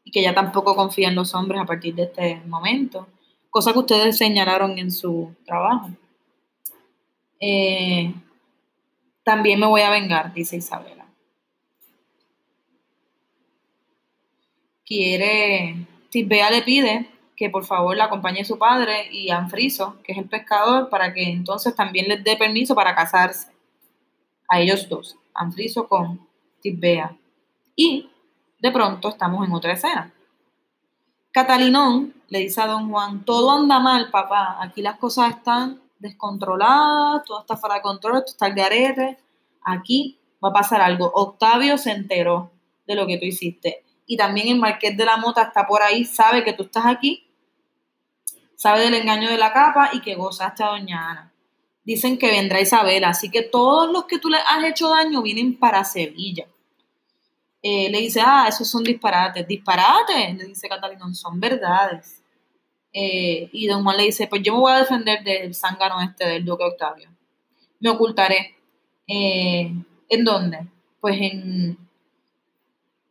y 0.03 0.11
que 0.11 0.19
ella 0.19 0.35
tampoco 0.35 0.75
confía 0.75 1.07
en 1.07 1.15
los 1.15 1.33
hombres 1.33 1.61
a 1.61 1.65
partir 1.65 1.95
de 1.95 2.03
este 2.03 2.41
momento, 2.45 3.07
cosa 3.49 3.71
que 3.71 3.79
ustedes 3.79 4.17
señalaron 4.17 4.77
en 4.77 4.91
su 4.91 5.33
trabajo. 5.45 5.89
Eh, 7.39 8.13
también 9.23 9.57
me 9.57 9.67
voy 9.67 9.81
a 9.81 9.89
vengar, 9.89 10.33
dice 10.33 10.57
Isabela. 10.57 11.05
Quiere, 14.85 15.87
Tibea 16.09 16.51
le 16.51 16.61
pide 16.61 17.14
que 17.36 17.50
por 17.50 17.65
favor 17.65 17.98
la 17.98 18.06
acompañe 18.06 18.45
su 18.45 18.58
padre 18.58 19.10
y 19.12 19.30
Anfriso, 19.30 19.98
que 20.04 20.13
es 20.13 20.17
el 20.17 20.30
pescador, 20.30 20.89
para 20.89 21.13
que 21.13 21.30
entonces 21.30 21.76
también 21.76 22.08
les 22.08 22.24
dé 22.24 22.38
permiso 22.38 22.76
para 22.76 22.95
casarse 22.95 23.52
a 24.48 24.60
ellos 24.60 24.88
dos, 24.88 25.17
Anfriso 25.34 25.88
con 25.88 26.28
Tibea. 26.62 27.15
Y 27.76 28.10
de 28.60 28.71
pronto 28.71 29.10
estamos 29.10 29.45
en 29.45 29.54
otra 29.54 29.74
escena. 29.74 30.13
Catalinón 31.32 32.13
le 32.30 32.39
dice 32.39 32.62
a 32.62 32.67
don 32.67 32.89
Juan, 32.89 33.26
todo 33.26 33.52
anda 33.52 33.80
mal, 33.80 34.10
papá, 34.10 34.58
aquí 34.62 34.82
las 34.82 34.98
cosas 34.98 35.36
están 35.36 35.82
descontroladas, 36.00 37.26
todo 37.26 37.41
está 37.41 37.58
fuera 37.58 37.76
de 37.76 37.82
control, 37.82 38.19
esto 38.19 38.32
está 38.32 38.48
el 38.48 38.56
garete, 38.56 39.17
aquí 39.62 40.17
va 40.43 40.50
a 40.50 40.54
pasar 40.54 40.82
algo. 40.82 41.12
Octavio 41.13 41.78
se 41.78 41.91
enteró 41.91 42.52
de 42.88 42.95
lo 42.95 43.06
que 43.06 43.17
tú 43.17 43.26
hiciste. 43.26 43.84
Y 44.06 44.17
también 44.17 44.48
el 44.48 44.60
Marqués 44.60 44.95
de 44.95 45.06
la 45.06 45.17
Mota 45.17 45.43
está 45.43 45.65
por 45.67 45.82
ahí, 45.82 46.06
sabe 46.06 46.43
que 46.43 46.54
tú 46.54 46.63
estás 46.63 46.86
aquí, 46.86 47.24
sabe 48.55 48.81
del 48.81 48.93
engaño 48.93 49.29
de 49.29 49.37
la 49.37 49.53
capa 49.53 49.89
y 49.93 50.01
que 50.01 50.15
gozaste 50.15 50.63
a 50.63 50.67
doña 50.67 51.11
Ana. 51.11 51.31
Dicen 51.83 52.17
que 52.17 52.31
vendrá 52.31 52.61
Isabela, 52.61 53.09
así 53.09 53.29
que 53.29 53.43
todos 53.43 53.91
los 53.91 54.05
que 54.05 54.17
tú 54.17 54.29
le 54.29 54.37
has 54.37 54.63
hecho 54.63 54.89
daño 54.89 55.21
vienen 55.21 55.57
para 55.57 55.83
Sevilla. 55.83 56.47
Eh, 57.61 57.89
le 57.89 57.99
dice, 57.99 58.21
ah, 58.23 58.45
esos 58.47 58.69
son 58.69 58.83
disparates. 58.83 59.47
Disparates, 59.47 60.35
le 60.35 60.45
dice 60.45 60.69
Catalina, 60.69 61.11
son 61.13 61.39
verdades. 61.39 62.21
Eh, 62.93 63.49
y 63.51 63.67
don 63.67 63.83
Juan 63.83 63.97
le 63.97 64.03
dice, 64.03 64.27
pues 64.27 64.41
yo 64.41 64.53
me 64.53 64.59
voy 64.59 64.71
a 64.71 64.79
defender 64.79 65.23
del 65.23 65.53
zángano 65.53 66.01
este 66.01 66.27
del 66.27 66.45
duque 66.45 66.63
Octavio. 66.63 67.09
Me 67.79 67.89
ocultaré. 67.89 68.55
Eh, 69.07 69.71
¿En 70.09 70.23
dónde? 70.23 70.67
Pues 71.01 71.17
en... 71.19 71.77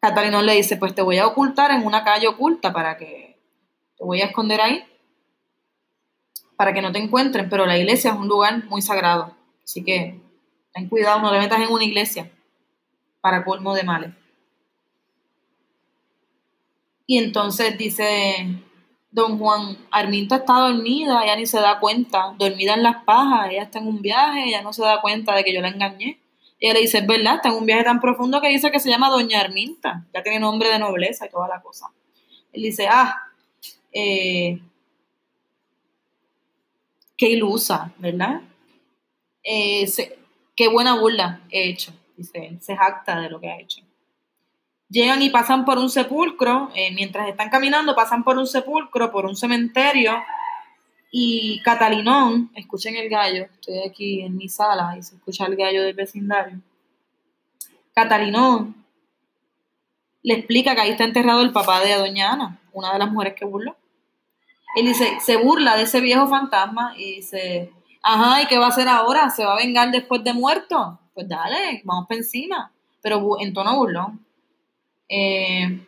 Catalina 0.01 0.43
le 0.43 0.55
dice, 0.55 0.77
pues 0.77 0.95
te 0.95 1.03
voy 1.03 1.19
a 1.19 1.27
ocultar 1.27 1.71
en 1.71 1.85
una 1.85 2.05
calle 2.05 2.29
oculta 2.29 2.73
para 2.73 2.97
que 2.97 3.37
te 3.97 4.05
voy 4.05 4.21
a 4.21 4.27
esconder 4.27 4.61
ahí, 4.61 4.85
para 6.57 6.73
que 6.73 6.83
no 6.83 6.93
te 6.93 6.99
encuentren, 6.99 7.49
pero 7.49 7.67
la 7.67 7.79
iglesia 7.79 8.13
es 8.13 8.17
un 8.17 8.29
lugar 8.29 8.65
muy 8.67 8.83
sagrado, 8.83 9.35
así 9.63 9.85
que 9.85 10.21
ten 10.73 10.89
cuidado, 10.89 11.21
no 11.21 11.33
te 11.33 11.39
metas 11.39 11.61
en 11.61 11.73
una 11.73 11.85
iglesia 11.85 12.31
para 13.21 13.45
colmo 13.45 13.75
de 13.75 13.85
males. 13.85 14.11
Y 17.07 17.19
entonces 17.19 17.77
dice 17.77 18.47
don 19.15 19.39
Juan, 19.39 19.79
Arminta 19.93 20.37
está 20.37 20.55
dormida, 20.55 21.23
ella 21.23 21.37
ni 21.37 21.47
se 21.47 21.61
da 21.61 21.79
cuenta, 21.79 22.35
dormida 22.37 22.75
en 22.75 22.83
las 22.83 23.05
pajas, 23.05 23.49
ella 23.49 23.63
está 23.63 23.79
en 23.79 23.87
un 23.87 24.03
viaje, 24.03 24.49
ella 24.49 24.61
no 24.61 24.73
se 24.73 24.83
da 24.83 25.01
cuenta 25.01 25.37
de 25.37 25.45
que 25.45 25.55
yo 25.55 25.61
la 25.61 25.69
engañé. 25.69 26.19
Y 26.59 26.67
ella 26.67 26.75
le 26.75 26.81
dice, 26.81 26.99
es 26.99 27.07
verdad, 27.07 27.37
está 27.37 27.51
en 27.51 27.55
un 27.55 27.65
viaje 27.65 27.85
tan 27.85 28.01
profundo 28.01 28.41
que 28.41 28.49
dice 28.49 28.73
que 28.73 28.81
se 28.81 28.91
llama 28.91 29.11
Doña 29.11 29.41
Arminta, 29.41 30.05
ya 30.13 30.25
tiene 30.25 30.41
nombre 30.41 30.69
de 30.69 30.81
nobleza 30.81 31.27
y 31.27 31.31
toda 31.31 31.47
la 31.47 31.63
cosa. 31.63 31.93
Él 32.53 32.63
dice, 32.63 32.89
ah, 32.91 33.17
eh, 33.93 34.59
qué 37.25 37.31
ilusa, 37.31 37.91
¿verdad? 37.97 38.43
Eh, 39.43 39.87
qué 40.55 40.69
buena 40.69 40.99
burla 41.01 41.41
he 41.51 41.71
hecho, 41.71 41.93
dice 42.17 42.47
él, 42.47 42.61
se 42.61 42.77
jacta 42.77 43.19
de 43.21 43.31
lo 43.31 43.41
que 43.41 43.49
ha 43.49 43.59
hecho 43.59 43.83
llegan 44.91 45.23
y 45.23 45.31
pasan 45.31 45.65
por 45.65 45.79
un 45.79 45.91
sepulcro, 45.91 46.71
eh, 46.75 46.93
mientras 46.95 47.29
están 47.29 47.49
caminando 47.49 47.97
pasan 47.97 48.23
por 48.23 48.39
un 48.39 48.47
sepulcro, 48.47 49.11
por 49.11 49.27
un 49.27 49.35
cementerio, 49.35 50.13
y 51.11 51.61
Catalinón, 51.63 52.51
escuchen 52.55 52.95
el 52.97 53.09
gallo, 53.09 53.45
estoy 53.45 53.79
aquí 53.89 54.21
en 54.21 54.37
mi 54.37 54.49
sala 54.49 54.97
y 54.97 55.03
se 55.03 55.17
escucha 55.17 55.47
el 55.47 55.57
gallo 55.57 55.83
del 55.83 55.95
vecindario. 55.95 56.61
Catalinón 57.93 58.85
le 60.23 60.35
explica 60.35 60.75
que 60.75 60.83
ahí 60.83 60.91
está 60.91 61.05
enterrado 61.05 61.43
el 61.43 61.53
papá 61.53 61.81
de 61.81 61.95
Doña 61.95 62.33
Ana, 62.33 62.61
una 62.73 62.93
de 62.93 62.99
las 62.99 63.11
mujeres 63.11 63.35
que 63.35 63.45
burló. 63.45 63.77
Él 64.77 64.87
dice, 64.87 65.19
se 65.21 65.37
burla 65.37 65.77
de 65.77 65.85
ese 65.85 66.01
viejo 66.01 66.27
fantasma 66.27 66.95
y 66.97 67.17
dice, 67.17 67.73
ajá, 68.03 68.43
¿y 68.43 68.47
qué 68.47 68.59
va 68.59 68.67
a 68.67 68.71
hacer 68.71 68.89
ahora? 68.89 69.31
¿Se 69.31 69.45
va 69.45 69.55
a 69.55 69.59
vengar 69.59 69.91
después 69.91 70.23
de 70.25 70.33
muerto? 70.33 70.99
Pues 71.15 71.29
dale, 71.29 71.83
vamos 71.85 72.07
para 72.09 72.19
encima. 72.19 72.73
Pero 73.01 73.41
en 73.41 73.53
tono 73.53 73.77
burlón. 73.77 74.25
Eh, 75.09 75.87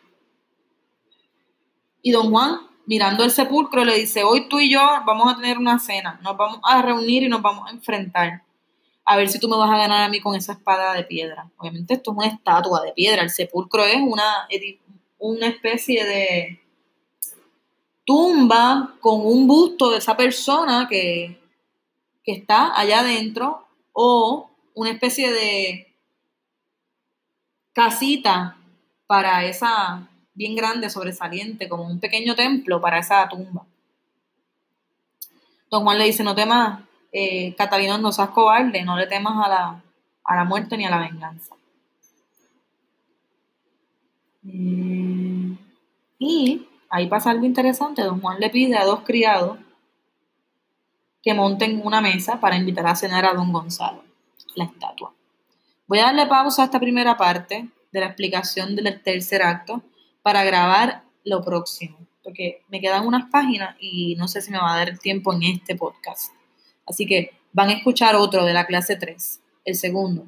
y 2.01 2.11
don 2.11 2.31
Juan, 2.31 2.61
mirando 2.85 3.23
el 3.23 3.31
sepulcro, 3.31 3.83
le 3.83 3.95
dice, 3.95 4.23
hoy 4.23 4.47
tú 4.47 4.59
y 4.59 4.71
yo 4.71 4.79
vamos 5.05 5.31
a 5.31 5.35
tener 5.35 5.57
una 5.57 5.77
cena, 5.77 6.19
nos 6.23 6.37
vamos 6.37 6.59
a 6.63 6.81
reunir 6.81 7.23
y 7.23 7.27
nos 7.27 7.41
vamos 7.41 7.67
a 7.67 7.71
enfrentar. 7.71 8.43
A 9.03 9.17
ver 9.17 9.29
si 9.29 9.39
tú 9.39 9.49
me 9.49 9.57
vas 9.57 9.69
a 9.69 9.77
ganar 9.77 10.03
a 10.03 10.09
mí 10.09 10.21
con 10.21 10.35
esa 10.35 10.53
espada 10.53 10.93
de 10.93 11.03
piedra. 11.03 11.49
Obviamente 11.57 11.95
esto 11.95 12.11
es 12.11 12.17
una 12.17 12.27
estatua 12.27 12.81
de 12.81 12.93
piedra, 12.93 13.23
el 13.23 13.29
sepulcro 13.29 13.83
es 13.83 13.97
una, 14.01 14.47
una 15.17 15.47
especie 15.47 16.05
de 16.05 16.61
tumba 18.07 18.95
con 19.01 19.19
un 19.25 19.45
busto 19.45 19.91
de 19.91 19.97
esa 19.97 20.15
persona 20.15 20.87
que, 20.89 21.37
que 22.23 22.31
está 22.31 22.79
allá 22.79 23.01
adentro 23.01 23.67
o 23.91 24.49
una 24.75 24.91
especie 24.91 25.29
de 25.29 25.93
casita 27.73 28.55
para 29.07 29.43
esa 29.43 30.07
bien 30.33 30.55
grande, 30.55 30.89
sobresaliente, 30.89 31.67
como 31.67 31.83
un 31.83 31.99
pequeño 31.99 32.33
templo 32.33 32.79
para 32.79 32.99
esa 32.99 33.27
tumba. 33.27 33.65
Don 35.69 35.83
Juan 35.83 35.97
le 35.97 36.05
dice, 36.05 36.23
no 36.23 36.33
temas, 36.33 36.79
eh, 37.11 37.53
Catalina, 37.55 37.97
no 37.97 38.13
seas 38.13 38.29
cobarde, 38.29 38.83
no 38.83 38.95
le 38.95 39.07
temas 39.07 39.45
a 39.45 39.49
la, 39.49 39.83
a 40.23 40.35
la 40.35 40.45
muerte 40.45 40.77
ni 40.77 40.85
a 40.85 40.91
la 40.91 40.99
venganza. 40.99 41.55
Mm, 44.43 45.57
y 46.19 46.67
ahí 46.89 47.07
pasa 47.07 47.31
algo 47.31 47.45
interesante, 47.45 48.03
don 48.03 48.21
Juan 48.21 48.39
le 48.39 48.49
pide 48.49 48.77
a 48.77 48.85
dos 48.85 49.01
criados 49.01 49.57
que 51.21 51.33
monten 51.33 51.81
una 51.83 52.01
mesa 52.01 52.39
para 52.39 52.55
invitar 52.55 52.87
a 52.87 52.95
cenar 52.95 53.25
a 53.25 53.33
don 53.33 53.51
Gonzalo, 53.51 54.03
la 54.55 54.65
estatua. 54.65 55.13
Voy 55.87 55.99
a 55.99 56.03
darle 56.03 56.27
pausa 56.27 56.61
a 56.61 56.65
esta 56.65 56.79
primera 56.79 57.17
parte 57.17 57.69
de 57.91 57.99
la 57.99 58.07
explicación 58.07 58.75
del 58.75 59.01
tercer 59.01 59.41
acto 59.41 59.81
para 60.21 60.43
grabar 60.43 61.03
lo 61.23 61.41
próximo, 61.41 61.97
porque 62.23 62.63
me 62.69 62.79
quedan 62.79 63.05
unas 63.05 63.29
páginas 63.29 63.75
y 63.79 64.15
no 64.15 64.27
sé 64.27 64.41
si 64.41 64.51
me 64.51 64.57
va 64.57 64.73
a 64.73 64.77
dar 64.77 64.97
tiempo 64.97 65.33
en 65.33 65.43
este 65.43 65.75
podcast. 65.75 66.33
Así 66.85 67.05
que 67.05 67.31
van 67.53 67.69
a 67.69 67.73
escuchar 67.73 68.15
otro 68.15 68.45
de 68.45 68.53
la 68.53 68.65
clase 68.65 68.95
3, 68.95 69.41
el 69.65 69.75
segundo. 69.75 70.27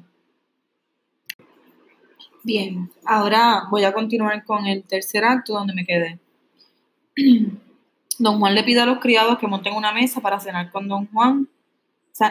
Bien, 2.42 2.90
ahora 3.04 3.64
voy 3.70 3.84
a 3.84 3.92
continuar 3.92 4.44
con 4.44 4.66
el 4.66 4.82
tercer 4.84 5.24
acto 5.24 5.54
donde 5.54 5.74
me 5.74 5.84
quedé. 5.84 6.19
Don 8.18 8.38
Juan 8.38 8.54
le 8.54 8.62
pide 8.62 8.80
a 8.80 8.86
los 8.86 8.98
criados 8.98 9.38
que 9.38 9.46
monten 9.46 9.74
una 9.74 9.92
mesa 9.92 10.20
para 10.20 10.40
cenar 10.40 10.70
con 10.70 10.88
Don 10.88 11.06
Juan, 11.06 11.48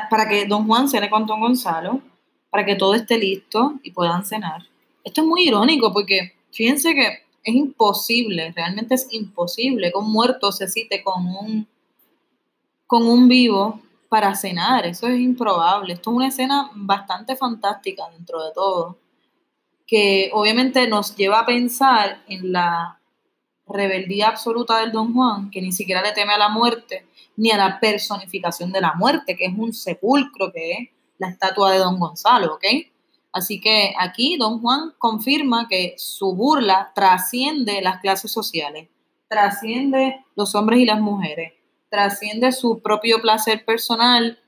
para 0.09 0.29
que 0.29 0.45
Don 0.45 0.67
Juan 0.67 0.87
cene 0.87 1.09
con 1.09 1.25
Don 1.25 1.39
Gonzalo, 1.39 2.01
para 2.49 2.65
que 2.65 2.75
todo 2.75 2.93
esté 2.93 3.17
listo 3.17 3.73
y 3.83 3.91
puedan 3.91 4.25
cenar. 4.25 4.63
Esto 5.03 5.21
es 5.21 5.27
muy 5.27 5.47
irónico 5.47 5.91
porque 5.91 6.33
fíjense 6.51 6.93
que 6.93 7.23
es 7.43 7.55
imposible, 7.55 8.51
realmente 8.55 8.95
es 8.95 9.07
imposible 9.11 9.91
que 9.91 9.97
un 9.97 10.11
muerto 10.11 10.51
se 10.51 10.67
cite 10.67 11.03
con 11.03 11.25
un, 11.25 11.67
con 12.85 13.07
un 13.07 13.27
vivo 13.27 13.81
para 14.09 14.35
cenar. 14.35 14.85
Eso 14.85 15.07
es 15.07 15.19
improbable. 15.19 15.93
Esto 15.93 16.11
es 16.11 16.15
una 16.15 16.27
escena 16.27 16.69
bastante 16.75 17.35
fantástica 17.35 18.09
dentro 18.09 18.43
de 18.43 18.51
todo, 18.53 18.97
que 19.87 20.29
obviamente 20.33 20.87
nos 20.87 21.15
lleva 21.15 21.39
a 21.39 21.45
pensar 21.45 22.21
en 22.27 22.51
la 22.51 22.98
rebeldía 23.69 24.29
absoluta 24.29 24.79
del 24.79 24.91
Don 24.91 25.13
Juan, 25.13 25.51
que 25.51 25.61
ni 25.61 25.71
siquiera 25.71 26.01
le 26.01 26.11
teme 26.11 26.33
a 26.33 26.37
la 26.37 26.49
muerte, 26.49 27.05
ni 27.37 27.51
a 27.51 27.57
la 27.57 27.79
personificación 27.79 28.71
de 28.71 28.81
la 28.81 28.93
muerte, 28.95 29.35
que 29.35 29.45
es 29.45 29.53
un 29.57 29.73
sepulcro, 29.73 30.51
que 30.51 30.71
es 30.71 30.89
la 31.17 31.29
estatua 31.29 31.71
de 31.71 31.79
Don 31.79 31.99
Gonzalo, 31.99 32.55
¿ok? 32.55 32.65
Así 33.31 33.61
que 33.61 33.93
aquí 33.99 34.37
don 34.37 34.59
Juan 34.59 34.93
confirma 34.97 35.67
que 35.67 35.93
su 35.97 36.33
burla 36.33 36.91
trasciende 36.95 37.81
las 37.81 37.99
clases 38.01 38.31
sociales, 38.31 38.89
trasciende 39.27 40.25
los 40.35 40.55
hombres 40.55 40.79
y 40.79 40.85
las 40.85 40.99
mujeres, 40.99 41.53
trasciende 41.89 42.51
su 42.51 42.81
propio 42.81 43.21
placer 43.21 43.65
personal 43.65 44.39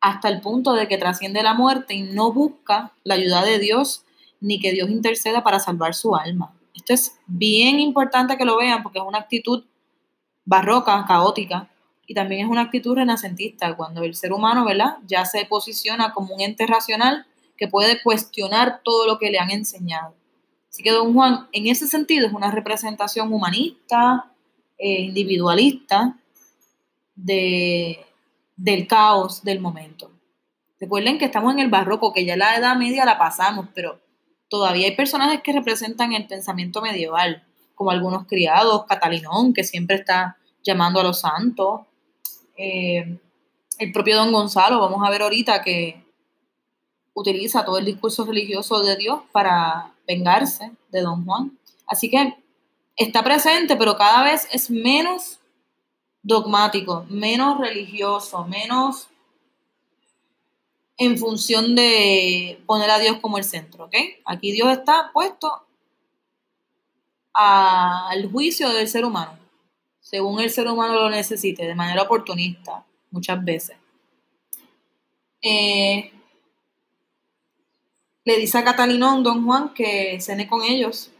hasta 0.00 0.28
el 0.28 0.40
punto 0.40 0.72
de 0.72 0.88
que 0.88 0.98
trasciende 0.98 1.42
la 1.42 1.54
muerte 1.54 1.94
y 1.94 2.02
no 2.02 2.32
busca 2.32 2.92
la 3.04 3.14
ayuda 3.14 3.44
de 3.44 3.58
Dios 3.58 4.04
ni 4.40 4.58
que 4.58 4.72
Dios 4.72 4.90
interceda 4.90 5.42
para 5.42 5.60
salvar 5.60 5.94
su 5.94 6.16
alma. 6.16 6.55
Esto 6.88 6.94
es 6.94 7.18
bien 7.26 7.80
importante 7.80 8.36
que 8.36 8.44
lo 8.44 8.56
vean 8.56 8.84
porque 8.84 9.00
es 9.00 9.04
una 9.04 9.18
actitud 9.18 9.64
barroca, 10.44 11.04
caótica, 11.08 11.68
y 12.06 12.14
también 12.14 12.46
es 12.46 12.48
una 12.48 12.60
actitud 12.60 12.94
renacentista, 12.94 13.76
cuando 13.76 14.04
el 14.04 14.14
ser 14.14 14.32
humano, 14.32 14.64
¿verdad?, 14.64 14.98
ya 15.04 15.24
se 15.24 15.44
posiciona 15.46 16.12
como 16.12 16.32
un 16.32 16.40
ente 16.40 16.64
racional 16.64 17.26
que 17.56 17.66
puede 17.66 18.00
cuestionar 18.04 18.82
todo 18.84 19.04
lo 19.04 19.18
que 19.18 19.32
le 19.32 19.40
han 19.40 19.50
enseñado. 19.50 20.14
Así 20.70 20.84
que 20.84 20.92
don 20.92 21.12
Juan, 21.12 21.48
en 21.50 21.66
ese 21.66 21.88
sentido, 21.88 22.28
es 22.28 22.32
una 22.32 22.52
representación 22.52 23.32
humanista, 23.32 24.30
eh, 24.78 25.00
individualista, 25.00 26.16
de, 27.16 27.98
del 28.56 28.86
caos 28.86 29.42
del 29.42 29.58
momento. 29.58 30.12
Recuerden 30.78 31.18
que 31.18 31.24
estamos 31.24 31.52
en 31.52 31.58
el 31.58 31.68
barroco, 31.68 32.12
que 32.12 32.24
ya 32.24 32.36
la 32.36 32.54
Edad 32.54 32.76
Media 32.76 33.04
la 33.04 33.18
pasamos, 33.18 33.66
pero 33.74 34.05
todavía 34.48 34.86
hay 34.86 34.96
personajes 34.96 35.40
que 35.42 35.52
representan 35.52 36.12
el 36.12 36.26
pensamiento 36.26 36.80
medieval, 36.80 37.44
como 37.74 37.90
algunos 37.90 38.26
criados, 38.26 38.86
Catalinón, 38.86 39.52
que 39.52 39.64
siempre 39.64 39.96
está 39.96 40.36
llamando 40.62 41.00
a 41.00 41.04
los 41.04 41.20
santos, 41.20 41.82
eh, 42.56 43.18
el 43.78 43.92
propio 43.92 44.16
don 44.16 44.32
Gonzalo, 44.32 44.80
vamos 44.80 45.06
a 45.06 45.10
ver 45.10 45.22
ahorita 45.22 45.62
que 45.62 46.02
utiliza 47.12 47.64
todo 47.64 47.78
el 47.78 47.84
discurso 47.84 48.24
religioso 48.24 48.80
de 48.80 48.96
Dios 48.96 49.20
para 49.32 49.92
vengarse 50.06 50.72
de 50.90 51.00
don 51.02 51.24
Juan. 51.24 51.58
Así 51.86 52.10
que 52.10 52.36
está 52.96 53.22
presente, 53.22 53.76
pero 53.76 53.96
cada 53.96 54.22
vez 54.22 54.48
es 54.52 54.70
menos 54.70 55.40
dogmático, 56.22 57.06
menos 57.08 57.58
religioso, 57.58 58.44
menos 58.46 59.08
en 60.98 61.18
función 61.18 61.74
de 61.74 62.62
poner 62.66 62.90
a 62.90 62.98
Dios 62.98 63.18
como 63.20 63.38
el 63.38 63.44
centro, 63.44 63.84
¿ok? 63.84 63.94
Aquí 64.24 64.52
Dios 64.52 64.68
está 64.70 65.10
puesto 65.12 65.62
al 67.32 68.30
juicio 68.30 68.70
del 68.70 68.88
ser 68.88 69.04
humano, 69.04 69.38
según 70.00 70.40
el 70.40 70.50
ser 70.50 70.68
humano 70.68 70.94
lo 70.94 71.10
necesite, 71.10 71.66
de 71.66 71.74
manera 71.74 72.02
oportunista, 72.02 72.84
muchas 73.10 73.44
veces. 73.44 73.76
Eh, 75.42 76.12
le 78.24 78.38
dice 78.38 78.58
a 78.58 78.64
Catalinón, 78.64 79.22
don 79.22 79.44
Juan, 79.44 79.74
que 79.74 80.18
cene 80.20 80.48
con 80.48 80.62
ellos 80.64 81.12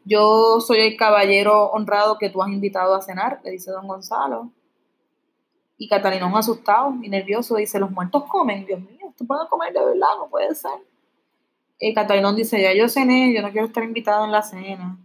Yo 0.04 0.60
soy 0.60 0.80
el 0.80 0.98
caballero 0.98 1.72
honrado 1.72 2.18
que 2.18 2.30
tú 2.30 2.44
has 2.44 2.50
invitado 2.50 2.94
a 2.94 3.02
cenar, 3.02 3.40
le 3.46 3.52
dice 3.52 3.72
don 3.72 3.88
Gonzalo. 3.88 4.52
Y 5.78 5.88
Catalinón 5.88 6.36
asustado 6.36 6.96
y 7.02 7.10
nervioso 7.10 7.56
dice, 7.56 7.80
los 7.80 7.92
muertos 7.92 8.24
comen, 8.26 8.66
Dios 8.66 8.80
mío, 8.80 9.14
¿tú 9.16 9.26
puedes 9.28 9.48
comer 9.48 9.74
de 9.74 9.80
verdad? 9.80 10.08
No 10.18 10.28
puede 10.28 10.56
ser. 10.56 10.80
Y 11.80 11.94
Catalinón 11.94 12.36
dice, 12.36 12.62
ya 12.62 12.74
yo 12.74 12.90
cené, 12.90 13.34
yo 13.34 13.42
no 13.42 13.52
quiero 13.52 13.68
estar 13.68 13.84
invitado 13.84 14.26
en 14.26 14.32
la 14.32 14.42
cena. 14.42 14.98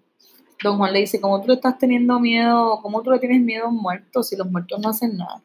Don 0.63 0.79
Juan 0.79 0.93
le 0.93 1.01
dice, 1.01 1.21
¿cómo 1.21 1.41
tú 1.41 1.49
le 1.49 1.55
estás 1.55 1.77
teniendo 1.77 2.19
miedo? 2.21 2.81
¿Cómo 2.81 3.03
tú 3.03 3.11
le 3.11 3.19
tienes 3.19 3.41
miedo 3.43 3.67
a 3.67 3.69
un 3.69 3.77
muerto 3.77 4.23
si 4.23 4.37
los 4.37 4.51
muertos 4.51 4.81
no 4.81 4.89
hacen 4.89 5.17
nada? 5.17 5.43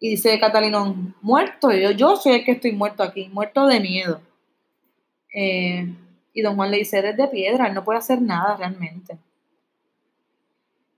Y 0.00 0.10
dice 0.10 0.38
Catalinón, 0.38 1.14
muerto, 1.22 1.72
yo, 1.72 1.92
yo 1.92 2.16
soy 2.16 2.32
el 2.32 2.44
que 2.44 2.52
estoy 2.52 2.72
muerto 2.72 3.02
aquí, 3.02 3.28
muerto 3.28 3.66
de 3.66 3.80
miedo. 3.80 4.20
Eh, 5.34 5.94
y 6.34 6.42
don 6.42 6.56
Juan 6.56 6.70
le 6.70 6.78
dice, 6.78 6.98
eres 6.98 7.16
de 7.16 7.28
piedra, 7.28 7.68
él 7.68 7.74
no 7.74 7.84
puede 7.84 8.00
hacer 8.00 8.20
nada 8.20 8.56
realmente. 8.56 9.16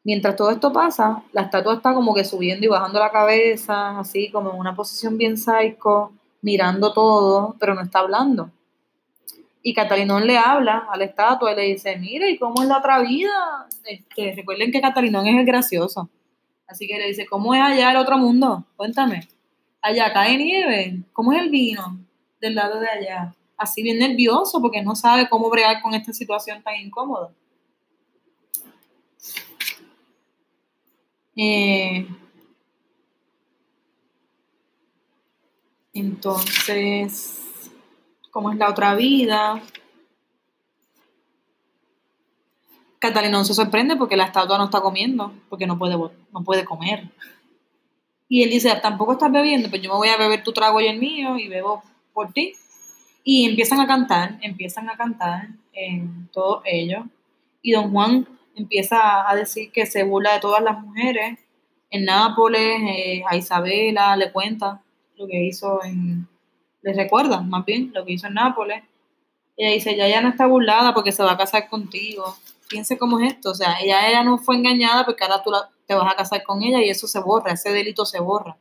Mientras 0.07 0.37
todo 0.37 0.53
esto 0.53 0.73
pasa, 0.73 1.25
la 1.33 1.43
estatua 1.43 1.75
está 1.75 1.93
como 1.93 2.15
que 2.15 2.23
subiendo 2.23 2.65
y 2.65 2.69
bajando 2.69 3.01
la 3.01 3.11
cabeza, 3.11 3.99
así 3.99 4.31
como 4.31 4.53
en 4.53 4.61
una 4.61 4.77
posición 4.77 5.19
bien 5.19 5.37
psycho, 5.37 6.13
mirando 6.43 6.93
todo, 6.93 7.57
pero 7.59 7.75
no 7.75 7.81
está 7.81 7.99
hablando. 7.99 8.53
Y 9.63 9.75
Catalinón 9.75 10.25
le 10.25 10.39
habla 10.39 10.87
a 10.89 10.97
la 10.97 11.07
estatua 11.07 11.51
y 11.51 11.57
le 11.57 11.63
dice, 11.63 11.97
mire, 11.97 12.31
¿y 12.31 12.39
cómo 12.39 12.63
es 12.63 12.69
la 12.69 12.79
otra 12.79 13.01
vida? 13.01 13.67
Este, 13.85 14.33
recuerden 14.37 14.71
que 14.71 14.81
Catalinón 14.81 15.27
es 15.27 15.41
el 15.41 15.45
gracioso. 15.45 16.09
Así 16.69 16.87
que 16.87 16.99
le 16.99 17.09
dice, 17.09 17.27
¿cómo 17.27 17.53
es 17.53 17.61
allá 17.61 17.91
el 17.91 17.97
otro 17.97 18.17
mundo? 18.17 18.65
Cuéntame. 18.77 19.27
Allá 19.83 20.13
cae 20.13 20.39
nieve. 20.39 21.01
¿Cómo 21.13 21.33
es 21.33 21.43
el 21.43 21.51
vino 21.51 21.99
del 22.41 22.55
lado 22.55 22.79
de 22.79 22.89
allá? 22.89 23.35
Así 23.57 23.83
bien 23.83 23.99
nervioso 23.99 24.63
porque 24.63 24.85
no 24.85 24.95
sabe 24.95 25.29
cómo 25.29 25.51
bregar 25.51 25.83
con 25.83 25.95
esta 25.95 26.13
situación 26.13 26.63
tan 26.63 26.77
incómoda. 26.77 27.31
Eh, 31.37 32.09
entonces, 35.93 37.71
¿cómo 38.31 38.51
es 38.51 38.57
la 38.57 38.71
otra 38.71 38.95
vida? 38.95 39.63
Catalina 42.99 43.45
se 43.45 43.53
sorprende 43.53 43.97
porque 43.97 44.17
la 44.17 44.25
estatua 44.25 44.57
no 44.57 44.65
está 44.65 44.81
comiendo, 44.81 45.33
porque 45.51 45.67
no 45.67 45.79
puede, 45.79 45.97
no 45.97 46.43
puede 46.43 46.65
comer. 46.65 47.11
Y 48.29 48.43
él 48.43 48.51
dice, 48.51 48.75
tampoco 48.83 49.13
estás 49.13 49.31
bebiendo, 49.31 49.69
pues 49.69 49.83
yo 49.83 49.91
me 49.91 49.99
voy 49.99 50.09
a 50.09 50.17
beber 50.17 50.43
tu 50.43 50.53
trago 50.53 50.81
y 50.81 50.87
el 50.87 50.99
mío 50.99 51.39
y 51.39 51.49
bebo 51.49 51.83
por 52.15 52.33
ti. 52.33 52.55
Y 53.23 53.45
empiezan 53.45 53.81
a 53.81 53.87
cantar, 53.87 54.39
empiezan 54.41 54.89
a 54.89 54.97
cantar 54.97 55.49
en 55.75 56.29
todo 56.33 56.63
ello. 56.65 57.05
Y 57.61 57.73
don 57.73 57.91
Juan 57.91 58.27
empieza 58.57 59.29
a 59.29 59.35
decir 59.37 59.71
que 59.71 59.87
se 59.87 60.03
burla 60.03 60.35
de 60.35 60.41
todas 60.41 60.63
las 60.63 60.81
mujeres. 60.81 61.39
En 61.91 62.05
Nápoles, 62.05 62.81
eh, 62.89 63.23
a 63.29 63.37
Isabela 63.37 64.17
le 64.17 64.33
cuenta 64.33 64.83
lo 65.17 65.27
que 65.27 65.45
hizo 65.45 65.83
en, 65.85 66.27
les 66.83 66.97
recuerda 66.97 67.41
más 67.41 67.65
bien 67.65 67.93
lo 67.95 68.05
que 68.05 68.13
hizo 68.13 68.27
en 68.27 68.35
Nápoles. 68.35 68.83
Ella 69.57 69.73
dice, 69.73 69.93
ella 69.93 70.09
ya 70.09 70.21
no 70.21 70.29
está 70.29 70.47
burlada 70.47 70.93
porque 70.93 71.13
se 71.13 71.23
va 71.23 71.33
a 71.33 71.37
casar 71.37 71.69
contigo. 71.69 72.37
Piense 72.69 72.99
cómo 72.99 73.21
es 73.21 73.35
esto, 73.35 73.51
o 73.51 73.55
sea, 73.55 73.77
ella, 73.81 74.09
ella 74.09 74.25
no 74.25 74.39
fue 74.39 74.57
engañada 74.57 75.05
porque 75.05 75.23
ahora 75.23 75.43
tú 75.43 75.53
te 75.87 75.95
vas 75.95 76.13
a 76.13 76.17
casar 76.17 76.43
con 76.43 76.63
ella 76.63 76.83
y 76.83 76.91
eso 76.91 77.07
se 77.07 77.21
borra, 77.21 77.53
ese 77.53 77.71
delito 77.71 78.05
se 78.05 78.19
borra. 78.19 78.57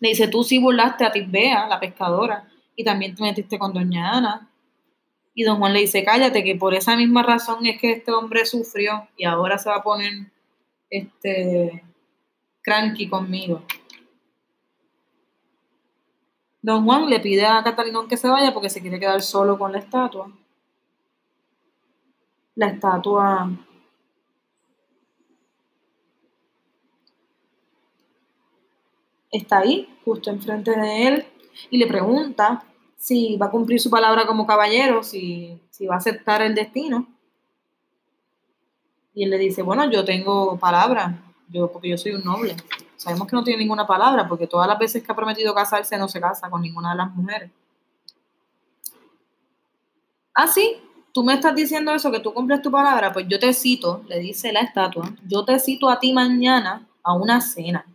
Le 0.00 0.08
dice, 0.08 0.28
tú 0.28 0.42
sí 0.42 0.58
burlaste 0.58 1.04
a 1.04 1.12
Tisbea, 1.12 1.66
la 1.68 1.78
pescadora, 1.78 2.48
y 2.74 2.82
también 2.82 3.14
te 3.14 3.22
metiste 3.22 3.58
con 3.58 3.74
doña 3.74 4.16
Ana. 4.16 4.49
Y 5.34 5.44
don 5.44 5.58
Juan 5.58 5.72
le 5.72 5.80
dice, 5.80 6.04
cállate, 6.04 6.42
que 6.44 6.56
por 6.56 6.74
esa 6.74 6.96
misma 6.96 7.22
razón 7.22 7.64
es 7.66 7.80
que 7.80 7.92
este 7.92 8.12
hombre 8.12 8.44
sufrió 8.44 9.08
y 9.16 9.24
ahora 9.24 9.58
se 9.58 9.70
va 9.70 9.76
a 9.76 9.82
poner 9.82 10.12
este 10.90 11.84
cranky 12.62 13.08
conmigo. 13.08 13.62
Don 16.62 16.84
Juan 16.84 17.08
le 17.08 17.20
pide 17.20 17.46
a 17.46 17.62
Catalinón 17.62 18.08
que 18.08 18.16
se 18.16 18.28
vaya 18.28 18.52
porque 18.52 18.68
se 18.68 18.80
quiere 18.80 19.00
quedar 19.00 19.22
solo 19.22 19.58
con 19.58 19.72
la 19.72 19.78
estatua. 19.78 20.30
La 22.54 22.66
estatua 22.66 23.50
está 29.30 29.60
ahí, 29.60 29.88
justo 30.04 30.30
enfrente 30.30 30.72
de 30.72 31.06
él, 31.06 31.26
y 31.70 31.78
le 31.78 31.86
pregunta 31.86 32.64
si 33.00 33.38
va 33.38 33.46
a 33.46 33.50
cumplir 33.50 33.80
su 33.80 33.88
palabra 33.88 34.26
como 34.26 34.46
caballero, 34.46 35.02
si, 35.02 35.58
si 35.70 35.86
va 35.86 35.94
a 35.94 35.98
aceptar 35.98 36.42
el 36.42 36.54
destino. 36.54 37.08
Y 39.14 39.24
él 39.24 39.30
le 39.30 39.38
dice, 39.38 39.62
bueno, 39.62 39.90
yo 39.90 40.04
tengo 40.04 40.58
palabra, 40.58 41.18
yo, 41.48 41.72
porque 41.72 41.88
yo 41.88 41.96
soy 41.96 42.12
un 42.12 42.22
noble. 42.22 42.54
Sabemos 42.96 43.26
que 43.26 43.34
no 43.34 43.42
tiene 43.42 43.60
ninguna 43.60 43.86
palabra, 43.86 44.28
porque 44.28 44.46
todas 44.46 44.68
las 44.68 44.78
veces 44.78 45.02
que 45.02 45.10
ha 45.10 45.16
prometido 45.16 45.54
casarse 45.54 45.96
no 45.96 46.08
se 46.08 46.20
casa 46.20 46.50
con 46.50 46.60
ninguna 46.60 46.90
de 46.90 46.96
las 46.96 47.14
mujeres. 47.14 47.50
Ah, 50.34 50.46
sí, 50.46 50.76
tú 51.10 51.24
me 51.24 51.32
estás 51.32 51.54
diciendo 51.54 51.92
eso, 51.94 52.12
que 52.12 52.20
tú 52.20 52.34
cumples 52.34 52.60
tu 52.60 52.70
palabra, 52.70 53.14
pues 53.14 53.26
yo 53.28 53.38
te 53.38 53.54
cito, 53.54 54.04
le 54.08 54.18
dice 54.18 54.52
la 54.52 54.60
estatua, 54.60 55.10
yo 55.26 55.42
te 55.46 55.58
cito 55.58 55.88
a 55.88 55.98
ti 55.98 56.12
mañana 56.12 56.86
a 57.02 57.14
una 57.14 57.40
cena 57.40 57.86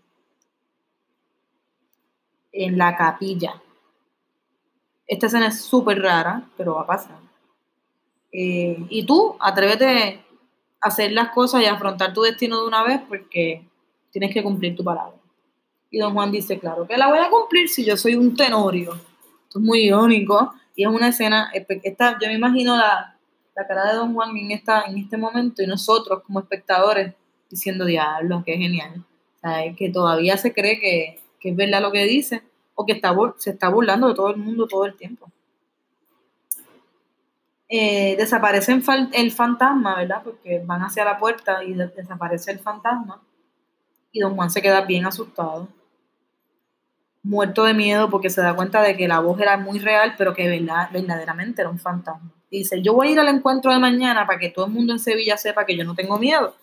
en 2.52 2.76
la 2.76 2.98
capilla. 2.98 3.62
Esta 5.08 5.28
escena 5.28 5.48
es 5.48 5.62
súper 5.62 6.02
rara, 6.02 6.44
pero 6.58 6.76
va 6.76 6.82
a 6.82 6.88
pasar. 6.88 7.18
Eh, 8.32 8.78
y 8.89 9.06
tú, 9.06 9.36
atrévete 9.39 10.20
a 10.82 10.88
hacer 10.88 11.12
las 11.12 11.30
cosas 11.30 11.62
y 11.62 11.65
afrontar 11.65 12.13
tu 12.13 12.22
destino 12.22 12.62
de 12.62 12.68
una 12.68 12.84
vez 12.84 13.02
porque 13.08 13.65
tienes 14.12 14.34
que 14.34 14.44
cumplir 14.44 14.76
tu 14.76 14.84
palabra. 14.84 15.15
Y 15.89 16.00
don 16.00 16.13
Juan 16.13 16.32
dice, 16.32 16.60
claro 16.60 16.88
que 16.88 16.98
la 16.98 17.08
voy 17.08 17.20
a 17.20 17.30
cumplir 17.30 17.70
si 17.70 17.86
yo 17.86 17.96
soy 17.96 18.15
un 18.15 18.36
tenorio. 18.36 18.94
Esto 19.44 19.60
es 19.60 19.65
muy 19.65 19.82
irónico 19.82 20.54
y 20.76 20.84
es 20.84 20.89
una 20.89 21.10
escena, 21.10 21.50
esta, 21.54 22.20
yo 22.20 22.28
me 22.28 22.34
imagino 22.34 22.76
la, 22.76 23.15
la, 23.56 23.68
cara 23.68 23.91
de 23.91 23.96
don 23.96 24.13
Juan 24.13 24.36
en, 24.36 24.52
esta, 24.52 24.84
en 24.84 24.98
este 24.98 25.15
momento 25.15 25.63
y 25.63 25.68
nosotros 25.68 26.22
como 26.24 26.39
espectadores 26.39 27.13
diciendo, 27.50 27.86
diablo, 27.86 28.44
qué 28.46 28.58
genial. 28.58 29.06
O 29.38 29.39
sea, 29.39 29.74
que 29.76 29.89
todavía 29.89 30.36
se 30.38 30.54
cree 30.54 30.80
que, 30.80 31.22
que 31.39 31.52
es 31.52 31.56
verdad 31.56 31.82
lo 31.82 31.91
que 31.91 32.04
dice, 32.06 32.41
o 32.76 32.86
que 32.86 32.94
está, 32.94 33.16
se 33.38 33.52
está 33.52 33.70
burlando 33.70 34.10
de 34.10 34.16
todo 34.16 34.30
el 34.30 34.38
mundo 34.38 34.68
todo 34.68 34.86
el 34.86 34.96
tiempo. 34.96 35.32
Eh, 37.68 38.16
desaparece 38.18 38.80
el 39.14 39.32
fantasma, 39.32 39.96
¿verdad? 39.96 40.22
Porque 40.24 40.62
van 40.64 40.84
hacia 40.84 41.04
la 41.04 41.18
puerta 41.18 41.64
y 41.64 41.74
desaparece 41.74 42.52
el 42.52 42.60
fantasma. 42.60 43.22
Y 44.12 44.20
don 44.20 44.36
Juan 44.36 44.52
se 44.52 44.62
queda 44.62 44.82
bien 44.82 45.06
asustado, 45.06 45.68
muerto 47.24 47.64
de 47.64 47.74
miedo 47.74 48.10
porque 48.10 48.30
se 48.30 48.42
da 48.42 48.56
cuenta 48.56 48.82
de 48.82 48.96
que 48.96 49.08
la 49.08 49.20
voz 49.20 49.40
era 49.42 49.58
muy 49.58 49.80
real, 49.80 50.14
pero 50.18 50.34
que 50.34 50.48
verdad, 50.48 50.90
verdaderamente 50.92 51.62
era 51.62 51.70
un 51.70 51.80
fantasma. 51.80 52.32
Y 52.50 52.60
dice, 52.60 52.82
yo 52.82 52.94
voy 52.94 53.08
a 53.08 53.12
ir 53.12 53.20
al 53.20 53.28
encuentro 53.30 53.74
de 53.74 53.80
mañana 53.80 54.28
para 54.28 54.40
que 54.40 54.50
todo 54.50 54.68
el 54.68 54.72
mundo 54.72 54.94
en 54.94 55.00
Sevilla 55.00 55.36
sepa 55.38 55.66
que 55.66 55.76
yo 55.76 55.84
no 55.84 55.96
tengo 55.96 56.20
miedo. 56.20 56.56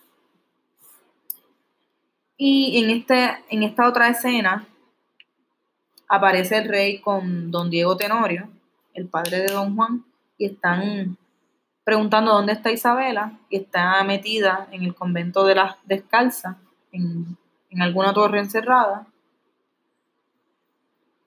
Y 2.37 2.83
en, 2.83 2.89
este, 2.89 3.43
en 3.49 3.63
esta 3.63 3.87
otra 3.87 4.07
escena, 4.07 4.65
aparece 6.07 6.57
el 6.57 6.69
rey 6.69 6.99
con 6.99 7.51
don 7.51 7.69
Diego 7.69 7.97
Tenorio, 7.97 8.49
el 8.93 9.07
padre 9.07 9.39
de 9.39 9.47
don 9.47 9.75
Juan, 9.75 10.05
y 10.37 10.45
están 10.45 11.17
preguntando 11.83 12.33
dónde 12.33 12.53
está 12.53 12.71
Isabela, 12.71 13.39
y 13.49 13.57
está 13.57 14.03
metida 14.03 14.67
en 14.71 14.83
el 14.83 14.95
convento 14.95 15.45
de 15.45 15.55
las 15.55 15.75
descalzas, 15.85 16.57
en, 16.91 17.37
alguna 17.81 18.13
torre 18.13 18.39
encerrada. 18.39 19.07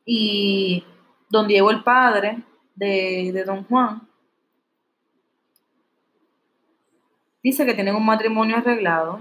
Y 0.04 0.84
don 1.28 1.48
Diego, 1.48 1.70
el 1.72 1.82
padre 1.82 2.42
de, 2.76 3.32
de 3.34 3.44
don 3.44 3.64
Juan, 3.64 4.08
dice 7.42 7.66
que 7.66 7.74
tienen 7.74 7.96
un 7.96 8.06
matrimonio 8.06 8.56
arreglado 8.56 9.20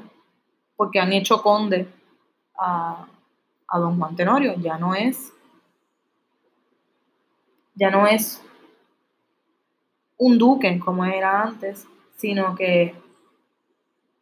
porque 0.75 0.99
han 0.99 1.13
hecho 1.13 1.41
conde 1.41 1.87
a, 2.59 3.07
a 3.67 3.79
don 3.79 3.97
Juan 3.97 4.15
Tenorio, 4.15 4.55
ya 4.59 4.77
no 4.77 4.93
es 4.93 5.35
ya 7.75 7.89
no 7.89 8.07
es 8.07 8.41
un 10.17 10.38
duque 10.38 10.79
como 10.79 11.05
era 11.05 11.43
antes, 11.43 11.85
sino 12.15 12.55
que 12.55 12.95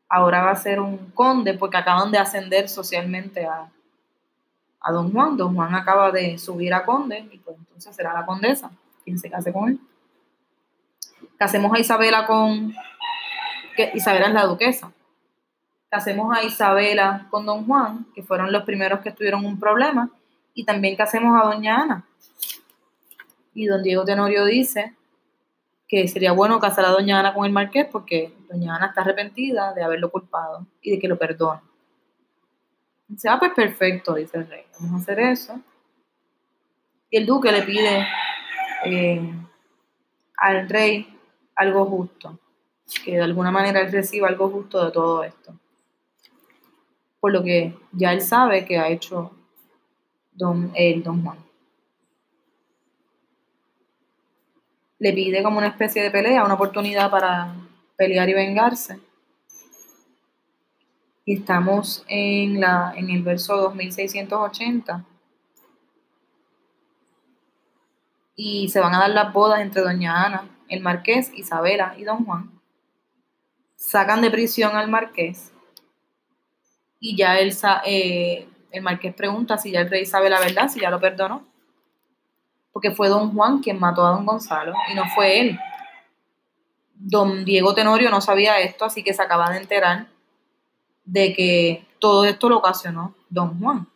ahora 0.10 0.44
va 0.44 0.52
a 0.52 0.56
ser 0.56 0.80
un 0.80 1.12
conde 1.12 1.54
porque 1.54 1.78
acaban 1.78 2.12
de 2.12 2.18
ascender 2.18 2.68
socialmente 2.68 3.46
a, 3.46 3.70
a 4.82 4.92
don 4.92 5.12
Juan. 5.12 5.38
Don 5.38 5.56
Juan 5.56 5.74
acaba 5.76 6.12
de 6.12 6.38
subir 6.38 6.74
a 6.74 6.86
conde 6.86 7.28
y 7.32 7.38
pues 7.38 7.58
entonces 7.58 7.96
será 7.96 8.14
la 8.14 8.26
condesa 8.26 8.72
quien 9.04 9.20
se 9.20 9.30
case 9.30 9.52
con 9.52 9.70
él. 9.70 9.80
Casemos 11.38 11.74
a 11.74 11.80
Isabela 11.80 12.26
con... 12.26 12.74
Que 13.76 13.92
Isabela 13.96 14.28
es 14.28 14.34
la 14.34 14.46
duquesa. 14.46 14.92
Casemos 15.90 16.36
a 16.36 16.44
Isabela 16.44 17.28
con 17.30 17.46
don 17.46 17.66
Juan, 17.66 18.06
que 18.16 18.24
fueron 18.24 18.52
los 18.52 18.64
primeros 18.64 19.02
que 19.02 19.12
tuvieron 19.12 19.46
un 19.46 19.60
problema, 19.60 20.10
y 20.54 20.64
también 20.64 20.96
casemos 20.96 21.40
a 21.40 21.46
doña 21.46 21.82
Ana, 21.82 22.04
y 23.54 23.66
don 23.66 23.84
Diego 23.84 24.06
Tenorio 24.06 24.46
dice 24.46 24.96
que 25.88 26.08
sería 26.08 26.32
bueno 26.32 26.60
casar 26.60 26.86
a 26.86 26.90
doña 26.90 27.20
Ana 27.20 27.34
con 27.34 27.46
el 27.46 27.52
marqués 27.52 27.88
porque 27.92 28.34
doña 28.50 28.76
Ana 28.76 28.88
está 28.88 29.02
arrepentida 29.02 29.74
de 29.74 29.84
haberlo 29.84 30.10
culpado 30.10 30.66
y 30.82 30.92
de 30.92 31.00
que 31.00 31.08
lo 31.08 31.18
perdone. 31.18 31.62
Dice, 33.08 33.30
ah, 33.30 33.38
pues 33.38 33.52
perfecto, 33.54 34.16
dice 34.16 34.38
el 34.38 34.48
rey, 34.48 34.64
vamos 34.80 34.94
a 34.94 35.04
hacer 35.04 35.20
eso. 35.20 35.60
Y 37.12 37.18
el 37.18 37.26
duque 37.26 37.52
le 37.52 37.62
pide 37.62 38.08
eh, 38.86 39.34
al 40.38 40.68
rey 40.68 41.08
algo 41.56 41.86
justo, 41.86 42.40
que 43.06 43.18
de 43.18 43.22
alguna 43.22 43.52
manera 43.52 43.82
él 43.82 43.92
reciba 43.92 44.28
algo 44.28 44.50
justo 44.50 44.84
de 44.84 44.92
todo 44.92 45.24
esto. 45.24 45.54
Por 47.20 47.32
lo 47.32 47.44
que 47.44 47.78
ya 47.92 48.14
él 48.14 48.22
sabe 48.22 48.66
que 48.66 48.80
ha 48.80 48.90
hecho 48.90 49.32
don, 50.32 50.72
el 50.74 51.04
don 51.04 51.24
Juan. 51.24 51.38
Le 55.04 55.12
pide 55.12 55.44
como 55.44 55.58
una 55.58 55.68
especie 55.68 56.02
de 56.02 56.12
pelea, 56.12 56.46
una 56.46 56.54
oportunidad 56.54 57.12
para 57.12 57.54
pelear 57.98 58.30
y 58.30 58.34
vengarse. 58.34 59.02
Y 61.26 61.40
estamos 61.40 62.06
en, 62.08 62.62
la, 62.62 62.94
en 62.96 63.10
el 63.10 63.22
verso 63.22 63.58
2680. 63.58 65.04
Y 68.38 68.70
se 68.70 68.80
van 68.80 68.96
a 68.96 69.00
dar 69.00 69.10
las 69.10 69.34
bodas 69.34 69.60
entre 69.60 69.82
doña 69.82 70.24
Ana, 70.24 70.50
el 70.70 70.80
marqués, 70.80 71.34
Isabela 71.34 71.96
y 71.98 72.06
don 72.06 72.24
Juan. 72.24 72.62
Sacan 73.76 74.22
de 74.22 74.32
prisión 74.32 74.78
al 74.78 74.88
marqués. 74.88 75.52
Y 77.02 77.18
ya 77.18 77.40
el, 77.40 77.54
eh, 77.86 78.48
el 78.72 78.82
marqués 78.82 79.14
pregunta 79.14 79.58
si 79.58 79.72
ya 79.72 79.82
el 79.82 79.90
rey 79.90 80.06
sabe 80.06 80.30
la 80.30 80.40
verdad, 80.40 80.70
si 80.70 80.80
ya 80.80 80.90
lo 80.90 81.02
perdonó 81.02 81.53
porque 82.74 82.92
fue 82.92 83.08
don 83.08 83.34
Juan 83.34 83.60
quien 83.60 83.80
mató 83.80 84.06
a 84.06 84.10
don 84.10 84.26
Gonzalo 84.26 84.74
y 84.92 84.96
no 84.96 85.04
fue 85.16 85.40
él. 85.40 85.60
Don 86.96 87.46
Diego 87.46 87.74
Tenorio 87.74 88.10
no 88.10 88.20
sabía 88.20 88.60
esto, 88.60 88.84
así 88.84 89.04
que 89.04 89.14
se 89.14 89.22
acaba 89.22 89.52
de 89.52 89.60
enterar 89.60 90.08
de 91.06 91.34
que 91.34 91.86
todo 92.00 92.26
esto 92.26 92.50
lo 92.50 92.58
ocasionó 92.58 93.16
don 93.30 93.60
Juan. 93.60 93.88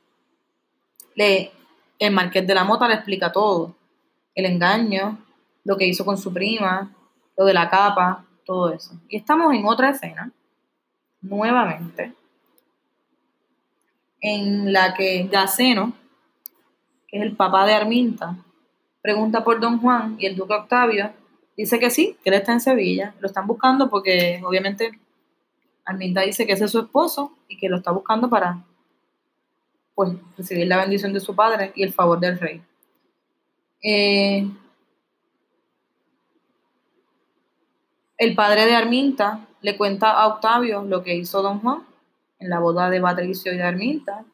Le, 1.15 1.51
el 1.97 2.13
marqués 2.13 2.45
de 2.45 2.53
la 2.53 2.63
Mota 2.63 2.87
le 2.87 2.93
explica 2.93 3.31
todo, 3.31 3.75
el 4.35 4.45
engaño, 4.45 5.17
lo 5.63 5.75
que 5.75 5.87
hizo 5.87 6.05
con 6.05 6.17
su 6.17 6.31
prima, 6.31 6.93
lo 7.35 7.45
de 7.45 7.53
la 7.53 7.69
capa, 7.69 8.23
todo 8.45 8.71
eso. 8.71 8.93
Y 9.09 9.17
estamos 9.17 9.53
en 9.53 9.65
otra 9.65 9.89
escena, 9.89 10.31
nuevamente, 11.21 12.13
en 14.21 14.71
la 14.71 14.93
que 14.93 15.27
Gaceno, 15.31 15.93
que 17.07 17.17
es 17.17 17.23
el 17.23 17.35
papá 17.35 17.65
de 17.65 17.73
Arminta, 17.73 18.35
pregunta 19.07 19.41
por 19.41 19.61
don 19.61 19.79
Juan 19.79 20.17
y 20.19 20.25
el 20.25 20.35
duque 20.35 20.53
Octavio 20.53 21.13
dice 21.55 21.79
que 21.79 21.89
sí, 21.89 22.17
que 22.21 22.29
él 22.29 22.35
está 22.35 22.51
en 22.51 22.59
Sevilla. 22.59 23.15
Lo 23.21 23.27
están 23.27 23.47
buscando 23.47 23.89
porque 23.89 24.41
obviamente 24.45 24.99
Arminda 25.85 26.23
dice 26.23 26.45
que 26.45 26.51
ese 26.51 26.65
es 26.65 26.71
su 26.71 26.79
esposo 26.79 27.31
y 27.47 27.57
que 27.57 27.69
lo 27.69 27.77
está 27.77 27.91
buscando 27.91 28.29
para 28.29 28.65
pues 29.95 30.11
recibir 30.37 30.67
la 30.67 30.81
bendición 30.81 31.13
de 31.13 31.21
su 31.21 31.33
padre 31.33 31.71
y 31.73 31.83
el 31.83 31.93
favor 31.93 32.19
del 32.19 32.37
rey. 32.37 32.61
Eh, 33.81 34.45
el 38.17 38.35
padre 38.35 38.65
de 38.65 38.75
Arminta 38.75 39.47
le 39.61 39.77
cuenta 39.77 40.11
a 40.11 40.27
Octavio 40.27 40.83
lo 40.83 41.01
que 41.01 41.15
hizo 41.15 41.41
don 41.41 41.61
Juan 41.61 41.87
en 42.39 42.49
la 42.49 42.59
boda 42.59 42.89
de 42.89 42.99
Patricio 42.99 43.53
y 43.53 43.55
de 43.55 43.63
Arminta 43.63 44.25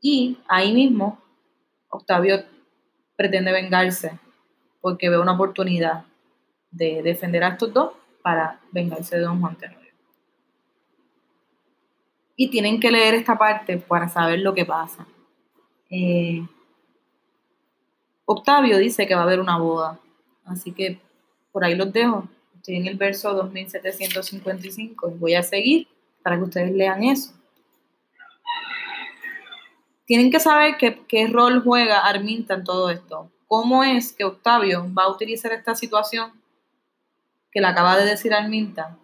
y 0.00 0.36
ahí 0.48 0.74
mismo 0.74 1.20
Octavio 1.90 2.55
pretende 3.16 3.52
vengarse 3.52 4.18
porque 4.80 5.08
ve 5.08 5.18
una 5.18 5.32
oportunidad 5.32 6.04
de 6.70 7.02
defender 7.02 7.42
a 7.42 7.48
estos 7.48 7.72
dos 7.72 7.92
para 8.22 8.60
vengarse 8.70 9.16
de 9.16 9.22
don 9.22 9.40
Juan 9.40 9.56
Tenorio. 9.56 9.92
Y 12.36 12.50
tienen 12.50 12.78
que 12.78 12.90
leer 12.90 13.14
esta 13.14 13.38
parte 13.38 13.78
para 13.78 14.08
saber 14.08 14.40
lo 14.40 14.52
que 14.54 14.66
pasa. 14.66 15.06
Eh, 15.88 16.46
Octavio 18.26 18.78
dice 18.78 19.06
que 19.06 19.14
va 19.14 19.22
a 19.22 19.24
haber 19.24 19.40
una 19.40 19.56
boda, 19.58 19.98
así 20.44 20.72
que 20.72 21.00
por 21.52 21.64
ahí 21.64 21.74
los 21.74 21.92
dejo. 21.92 22.28
Estoy 22.56 22.76
en 22.76 22.86
el 22.88 22.96
verso 22.96 23.32
2755 23.32 25.10
y 25.10 25.18
voy 25.18 25.34
a 25.34 25.42
seguir 25.42 25.88
para 26.22 26.36
que 26.36 26.42
ustedes 26.42 26.72
lean 26.72 27.04
eso. 27.04 27.32
Tienen 30.06 30.30
que 30.30 30.40
saber 30.40 30.76
qué, 30.78 31.04
qué 31.06 31.26
rol 31.26 31.62
juega 31.62 32.06
Arminta 32.06 32.54
en 32.54 32.64
todo 32.64 32.90
esto. 32.90 33.30
¿Cómo 33.48 33.84
es 33.84 34.12
que 34.12 34.24
Octavio 34.24 34.86
va 34.96 35.04
a 35.04 35.10
utilizar 35.10 35.52
esta 35.52 35.74
situación 35.74 36.32
que 37.50 37.60
le 37.60 37.66
acaba 37.66 37.96
de 37.96 38.06
decir 38.06 38.32
Arminta 38.32 38.96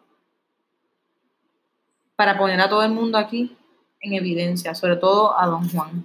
para 2.17 2.39
poner 2.39 2.61
a 2.61 2.69
todo 2.69 2.85
el 2.85 2.93
mundo 2.93 3.19
aquí 3.19 3.57
en 4.01 4.15
evidencia, 4.15 4.75
sobre 4.75 4.97
todo 4.97 5.39
a 5.39 5.47
don 5.47 5.69
Juan? 5.71 6.05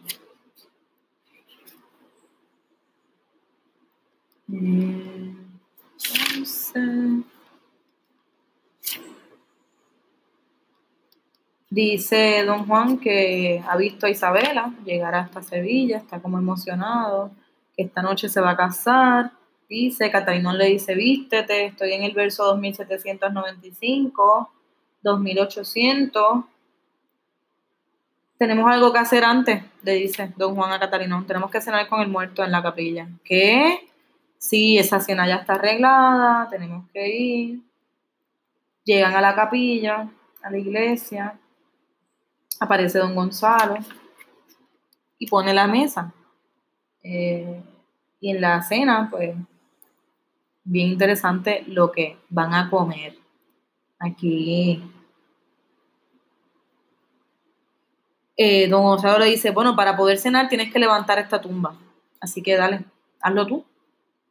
Dice 11.78 12.44
don 12.44 12.66
Juan 12.66 12.98
que 12.98 13.64
ha 13.68 13.78
visto 13.78 14.08
a 14.08 14.10
Isabela 14.10 14.74
llegar 14.84 15.14
hasta 15.14 15.44
Sevilla, 15.44 15.98
está 15.98 16.20
como 16.20 16.40
emocionado, 16.40 17.30
que 17.76 17.84
esta 17.84 18.02
noche 18.02 18.30
se 18.30 18.42
va 18.42 18.50
a 18.50 18.58
casar. 18.58 19.34
Dice, 19.70 20.10
Catarinón 20.10 20.58
le 20.58 20.66
dice, 20.66 20.96
vístete, 20.96 21.66
estoy 21.66 21.94
en 21.94 22.02
el 22.02 22.14
verso 22.14 22.46
2795, 22.46 24.50
2800. 25.04 26.46
Tenemos 28.40 28.72
algo 28.72 28.92
que 28.92 28.98
hacer 28.98 29.24
antes, 29.24 29.64
le 29.84 29.94
dice 29.94 30.34
don 30.36 30.56
Juan 30.56 30.72
a 30.72 30.80
Catarinón, 30.80 31.28
tenemos 31.28 31.52
que 31.52 31.62
cenar 31.62 31.88
con 31.88 32.02
el 32.02 32.08
muerto 32.08 32.44
en 32.44 32.54
la 32.54 32.64
capilla. 32.64 33.08
¿Qué? 33.24 33.88
Sí, 34.40 34.80
esa 34.80 35.00
cena 35.00 35.28
ya 35.28 35.36
está 35.36 35.54
arreglada, 35.54 36.50
tenemos 36.50 36.90
que 36.92 37.08
ir. 37.08 37.60
Llegan 38.84 39.14
a 39.14 39.22
la 39.22 39.36
capilla, 39.36 40.10
a 40.42 40.50
la 40.50 40.58
iglesia, 40.58 41.40
aparece 42.60 43.00
don 43.00 43.16
Gonzalo 43.16 43.76
y 45.18 45.28
pone 45.28 45.54
la 45.54 45.68
mesa. 45.68 46.14
Eh, 47.04 47.64
y 48.20 48.32
en 48.32 48.42
la 48.42 48.62
cena, 48.62 49.08
pues, 49.10 49.36
bien 50.64 50.90
interesante 50.90 51.64
lo 51.68 51.92
que 51.92 52.18
van 52.30 52.54
a 52.54 52.70
comer. 52.70 53.18
Aquí, 54.00 54.84
eh, 58.36 58.68
don 58.68 58.84
Gonzalo 58.84 59.20
le 59.20 59.26
dice, 59.26 59.52
bueno, 59.52 59.76
para 59.76 59.96
poder 59.98 60.18
cenar 60.18 60.50
tienes 60.50 60.72
que 60.72 60.80
levantar 60.80 61.20
esta 61.20 61.42
tumba. 61.42 61.76
Así 62.20 62.42
que 62.42 62.56
dale, 62.56 62.86
hazlo 63.22 63.48
tú. 63.48 63.66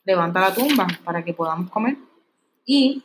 Levanta 0.04 0.40
la 0.40 0.54
tumba 0.54 0.86
para 1.04 1.24
que 1.24 1.34
podamos 1.34 1.70
comer. 1.70 1.96
Y 2.64 3.04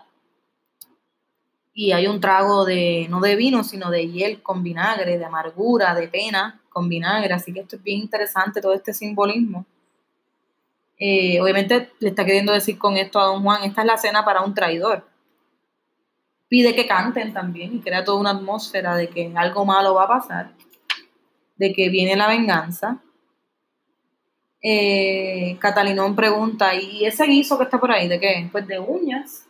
Y 1.75 1.93
hay 1.93 2.07
un 2.09 2.21
trago 2.21 2.65
de, 2.65 3.07
no 3.09 3.21
de 3.21 3.37
vino, 3.37 3.63
sino 3.63 3.91
de 3.91 4.09
hiel 4.09 4.43
con 4.43 4.65
vinagre, 4.65 5.19
de 5.19 5.25
amargura, 5.25 5.95
de 5.95 6.09
pena 6.09 6.61
con 6.71 6.89
vinagre. 6.89 7.33
Así 7.33 7.53
que 7.53 7.61
esto 7.61 7.77
es 7.77 7.83
bien 7.83 8.01
interesante, 8.01 8.61
todo 8.61 8.75
este 8.75 8.93
simbolismo. 8.93 9.65
Eh, 10.99 11.41
obviamente 11.41 11.93
le 12.01 12.09
está 12.09 12.25
queriendo 12.25 12.53
decir 12.53 12.77
con 12.77 12.97
esto 12.97 13.21
a 13.21 13.27
don 13.27 13.45
Juan, 13.45 13.63
esta 13.63 13.83
es 13.83 13.87
la 13.87 13.97
cena 13.97 14.25
para 14.25 14.41
un 14.41 14.53
traidor 14.53 15.05
pide 16.49 16.75
que 16.75 16.87
canten 16.87 17.33
también 17.33 17.77
y 17.77 17.81
crea 17.81 18.05
toda 18.05 18.21
una 18.21 18.31
atmósfera 18.31 18.97
de 18.97 19.09
que 19.09 19.33
algo 19.37 19.65
malo 19.65 19.95
va 19.95 20.05
a 20.05 20.09
pasar, 20.09 20.53
de 21.57 21.73
que 21.73 21.89
viene 21.89 22.17
la 22.17 22.29
venganza. 22.29 23.03
Eh, 24.61 25.57
Catalinón 25.61 26.17
pregunta, 26.17 26.75
¿y 26.75 27.05
ese 27.05 27.27
guiso 27.27 27.59
que 27.59 27.65
está 27.65 27.79
por 27.79 27.93
ahí 27.93 28.09
de 28.09 28.19
qué? 28.19 28.49
Pues 28.51 28.67
de 28.67 28.79
uñas, 28.79 29.47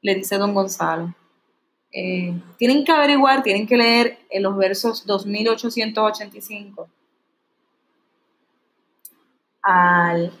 le 0.00 0.14
dice 0.14 0.38
don 0.38 0.54
Gonzalo. 0.54 1.14
Eh, 1.92 2.32
tienen 2.56 2.84
que 2.84 2.92
averiguar, 2.92 3.42
tienen 3.42 3.66
que 3.66 3.76
leer 3.76 4.20
en 4.30 4.44
los 4.44 4.56
versos 4.56 5.04
2885 5.06 6.88
al 9.62 10.32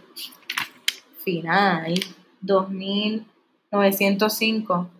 final, 1.22 1.94
2905 2.40 4.90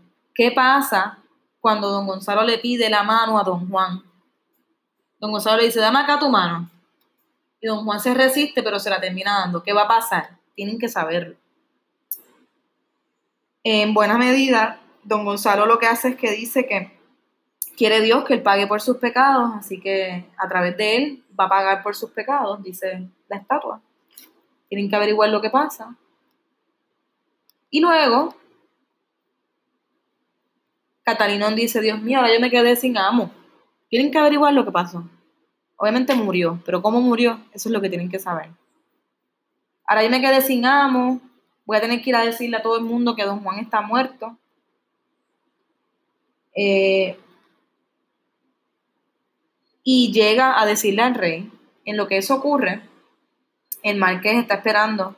¿Qué 0.40 0.50
pasa 0.52 1.18
cuando 1.60 1.90
don 1.90 2.06
Gonzalo 2.06 2.44
le 2.44 2.56
pide 2.56 2.88
la 2.88 3.02
mano 3.02 3.38
a 3.38 3.42
don 3.42 3.68
Juan? 3.68 4.02
Don 5.18 5.32
Gonzalo 5.32 5.58
le 5.58 5.64
dice, 5.64 5.80
dame 5.80 5.98
acá 5.98 6.18
tu 6.18 6.30
mano. 6.30 6.66
Y 7.60 7.66
don 7.66 7.84
Juan 7.84 8.00
se 8.00 8.14
resiste, 8.14 8.62
pero 8.62 8.78
se 8.78 8.88
la 8.88 9.02
termina 9.02 9.40
dando. 9.40 9.62
¿Qué 9.62 9.74
va 9.74 9.82
a 9.82 9.88
pasar? 9.88 10.38
Tienen 10.54 10.78
que 10.78 10.88
saberlo. 10.88 11.36
En 13.64 13.92
buena 13.92 14.16
medida, 14.16 14.80
don 15.04 15.26
Gonzalo 15.26 15.66
lo 15.66 15.78
que 15.78 15.88
hace 15.88 16.08
es 16.08 16.16
que 16.16 16.30
dice 16.30 16.66
que 16.66 16.98
quiere 17.76 18.00
Dios 18.00 18.24
que 18.24 18.32
él 18.32 18.42
pague 18.42 18.66
por 18.66 18.80
sus 18.80 18.96
pecados, 18.96 19.50
así 19.56 19.78
que 19.78 20.24
a 20.38 20.48
través 20.48 20.74
de 20.78 20.96
él 20.96 21.24
va 21.38 21.44
a 21.44 21.50
pagar 21.50 21.82
por 21.82 21.94
sus 21.94 22.12
pecados, 22.12 22.62
dice 22.62 23.06
la 23.28 23.36
estatua. 23.36 23.82
Tienen 24.70 24.88
que 24.88 24.96
averiguar 24.96 25.28
lo 25.28 25.42
que 25.42 25.50
pasa. 25.50 25.94
Y 27.68 27.80
luego 27.80 28.40
Catalinón 31.04 31.54
dice, 31.54 31.80
Dios 31.80 32.00
mío, 32.00 32.18
ahora 32.18 32.32
yo 32.32 32.40
me 32.40 32.50
quedé 32.50 32.76
sin 32.76 32.96
amo. 32.98 33.30
Tienen 33.88 34.10
que 34.10 34.18
averiguar 34.18 34.52
lo 34.52 34.64
que 34.64 34.72
pasó. 34.72 35.08
Obviamente 35.76 36.14
murió, 36.14 36.60
pero 36.64 36.82
cómo 36.82 37.00
murió, 37.00 37.40
eso 37.52 37.68
es 37.68 37.72
lo 37.72 37.80
que 37.80 37.88
tienen 37.88 38.10
que 38.10 38.18
saber. 38.18 38.50
Ahora 39.86 40.04
yo 40.04 40.10
me 40.10 40.20
quedé 40.20 40.40
sin 40.42 40.66
amo, 40.66 41.20
voy 41.64 41.78
a 41.78 41.80
tener 41.80 42.02
que 42.02 42.10
ir 42.10 42.16
a 42.16 42.24
decirle 42.24 42.58
a 42.58 42.62
todo 42.62 42.76
el 42.76 42.84
mundo 42.84 43.16
que 43.16 43.24
don 43.24 43.42
Juan 43.42 43.58
está 43.58 43.80
muerto. 43.80 44.38
Eh, 46.54 47.18
y 49.82 50.12
llega 50.12 50.60
a 50.60 50.66
decirle 50.66 51.02
al 51.02 51.14
rey, 51.14 51.50
en 51.84 51.96
lo 51.96 52.06
que 52.06 52.18
eso 52.18 52.34
ocurre, 52.34 52.82
el 53.82 53.96
marqués 53.96 54.36
está 54.36 54.56
esperando 54.56 55.16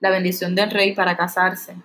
la 0.00 0.10
bendición 0.10 0.54
del 0.54 0.70
rey 0.70 0.94
para 0.94 1.16
casarse. 1.16 1.76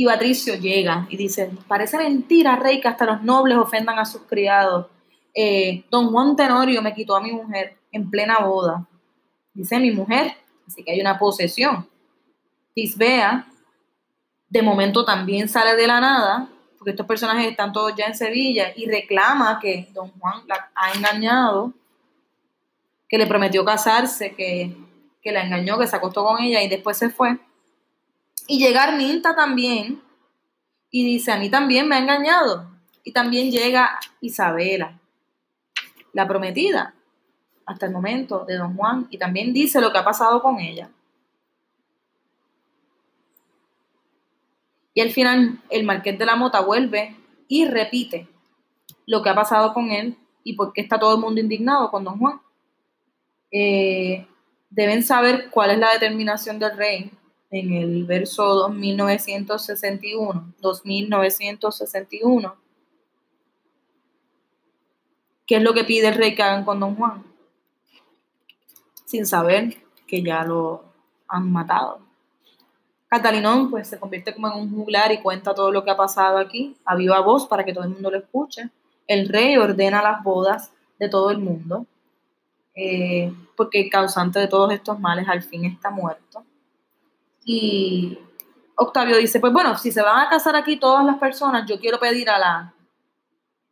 Y 0.00 0.06
Patricio 0.06 0.54
llega 0.54 1.08
y 1.10 1.16
dice, 1.16 1.50
parece 1.66 1.98
mentira, 1.98 2.54
rey, 2.54 2.80
que 2.80 2.86
hasta 2.86 3.04
los 3.04 3.20
nobles 3.24 3.58
ofendan 3.58 3.98
a 3.98 4.04
sus 4.04 4.20
criados. 4.22 4.86
Eh, 5.34 5.82
don 5.90 6.12
Juan 6.12 6.36
Tenorio 6.36 6.80
me 6.82 6.94
quitó 6.94 7.16
a 7.16 7.20
mi 7.20 7.32
mujer 7.32 7.76
en 7.90 8.08
plena 8.08 8.38
boda. 8.38 8.86
Dice 9.52 9.80
mi 9.80 9.90
mujer, 9.90 10.36
así 10.68 10.84
que 10.84 10.92
hay 10.92 11.00
una 11.00 11.18
posesión. 11.18 11.88
Tisbea, 12.76 13.48
de 14.48 14.62
momento 14.62 15.04
también 15.04 15.48
sale 15.48 15.74
de 15.74 15.88
la 15.88 15.98
nada, 15.98 16.48
porque 16.78 16.92
estos 16.92 17.04
personajes 17.06 17.50
están 17.50 17.72
todos 17.72 17.92
ya 17.96 18.04
en 18.04 18.14
Sevilla, 18.14 18.72
y 18.76 18.86
reclama 18.86 19.58
que 19.58 19.88
don 19.92 20.12
Juan 20.20 20.42
la 20.46 20.70
ha 20.76 20.92
engañado, 20.92 21.72
que 23.08 23.18
le 23.18 23.26
prometió 23.26 23.64
casarse, 23.64 24.32
que, 24.36 24.76
que 25.20 25.32
la 25.32 25.42
engañó, 25.42 25.76
que 25.76 25.88
se 25.88 25.96
acostó 25.96 26.24
con 26.24 26.40
ella 26.40 26.62
y 26.62 26.68
después 26.68 26.96
se 26.96 27.10
fue. 27.10 27.40
Y 28.50 28.58
llega 28.58 28.84
Arminta 28.84 29.36
también 29.36 30.00
y 30.90 31.04
dice, 31.04 31.32
a 31.32 31.36
mí 31.36 31.50
también 31.50 31.86
me 31.86 31.96
ha 31.96 31.98
engañado. 31.98 32.66
Y 33.04 33.12
también 33.12 33.50
llega 33.50 34.00
Isabela, 34.22 34.98
la 36.14 36.26
prometida, 36.26 36.94
hasta 37.66 37.84
el 37.84 37.92
momento 37.92 38.46
de 38.46 38.56
don 38.56 38.74
Juan, 38.74 39.06
y 39.10 39.18
también 39.18 39.52
dice 39.52 39.82
lo 39.82 39.92
que 39.92 39.98
ha 39.98 40.04
pasado 40.04 40.40
con 40.40 40.60
ella. 40.60 40.90
Y 44.94 45.02
al 45.02 45.10
final 45.10 45.60
el 45.68 45.84
marqués 45.84 46.18
de 46.18 46.24
la 46.24 46.34
mota 46.34 46.60
vuelve 46.60 47.16
y 47.48 47.66
repite 47.66 48.28
lo 49.06 49.22
que 49.22 49.28
ha 49.28 49.34
pasado 49.34 49.74
con 49.74 49.90
él 49.90 50.16
y 50.42 50.54
por 50.54 50.72
qué 50.72 50.80
está 50.80 50.98
todo 50.98 51.14
el 51.16 51.20
mundo 51.20 51.40
indignado 51.40 51.90
con 51.90 52.02
Don 52.02 52.18
Juan. 52.18 52.40
Eh, 53.50 54.26
deben 54.70 55.02
saber 55.02 55.50
cuál 55.50 55.72
es 55.72 55.78
la 55.78 55.92
determinación 55.92 56.58
del 56.58 56.74
rey 56.74 57.10
en 57.50 57.72
el 57.72 58.04
verso 58.04 58.44
2961, 58.44 60.54
2961. 60.60 62.56
¿Qué 65.46 65.56
es 65.56 65.62
lo 65.62 65.72
que 65.72 65.84
pide 65.84 66.08
el 66.08 66.14
rey 66.14 66.34
que 66.34 66.42
hagan 66.42 66.64
con 66.64 66.78
Don 66.78 66.94
Juan? 66.94 67.24
Sin 69.06 69.26
saber 69.26 69.78
que 70.06 70.22
ya 70.22 70.44
lo 70.44 70.84
han 71.26 71.50
matado. 71.50 72.00
Catalinón 73.08 73.70
pues 73.70 73.88
se 73.88 73.98
convierte 73.98 74.34
como 74.34 74.48
en 74.48 74.58
un 74.58 74.70
juglar 74.70 75.10
y 75.12 75.22
cuenta 75.22 75.54
todo 75.54 75.72
lo 75.72 75.82
que 75.82 75.90
ha 75.90 75.96
pasado 75.96 76.36
aquí 76.36 76.76
a 76.84 76.94
viva 76.94 77.20
voz 77.20 77.46
para 77.46 77.64
que 77.64 77.72
todo 77.72 77.84
el 77.84 77.90
mundo 77.90 78.10
lo 78.10 78.18
escuche. 78.18 78.68
El 79.06 79.28
rey 79.28 79.56
ordena 79.56 80.02
las 80.02 80.22
bodas 80.22 80.70
de 80.98 81.08
todo 81.08 81.30
el 81.30 81.38
mundo 81.38 81.86
eh, 82.74 83.32
porque 83.56 83.80
el 83.80 83.90
causante 83.90 84.38
de 84.38 84.48
todos 84.48 84.70
estos 84.72 85.00
males 85.00 85.26
al 85.26 85.42
fin 85.42 85.64
está 85.64 85.90
muerto. 85.90 86.44
Y 87.50 88.18
Octavio 88.76 89.16
dice, 89.16 89.40
pues 89.40 89.54
bueno, 89.54 89.78
si 89.78 89.90
se 89.90 90.02
van 90.02 90.26
a 90.26 90.28
casar 90.28 90.54
aquí 90.54 90.76
todas 90.76 91.02
las 91.02 91.16
personas, 91.16 91.66
yo 91.66 91.80
quiero 91.80 91.98
pedir 91.98 92.28
a 92.28 92.38
la 92.38 92.74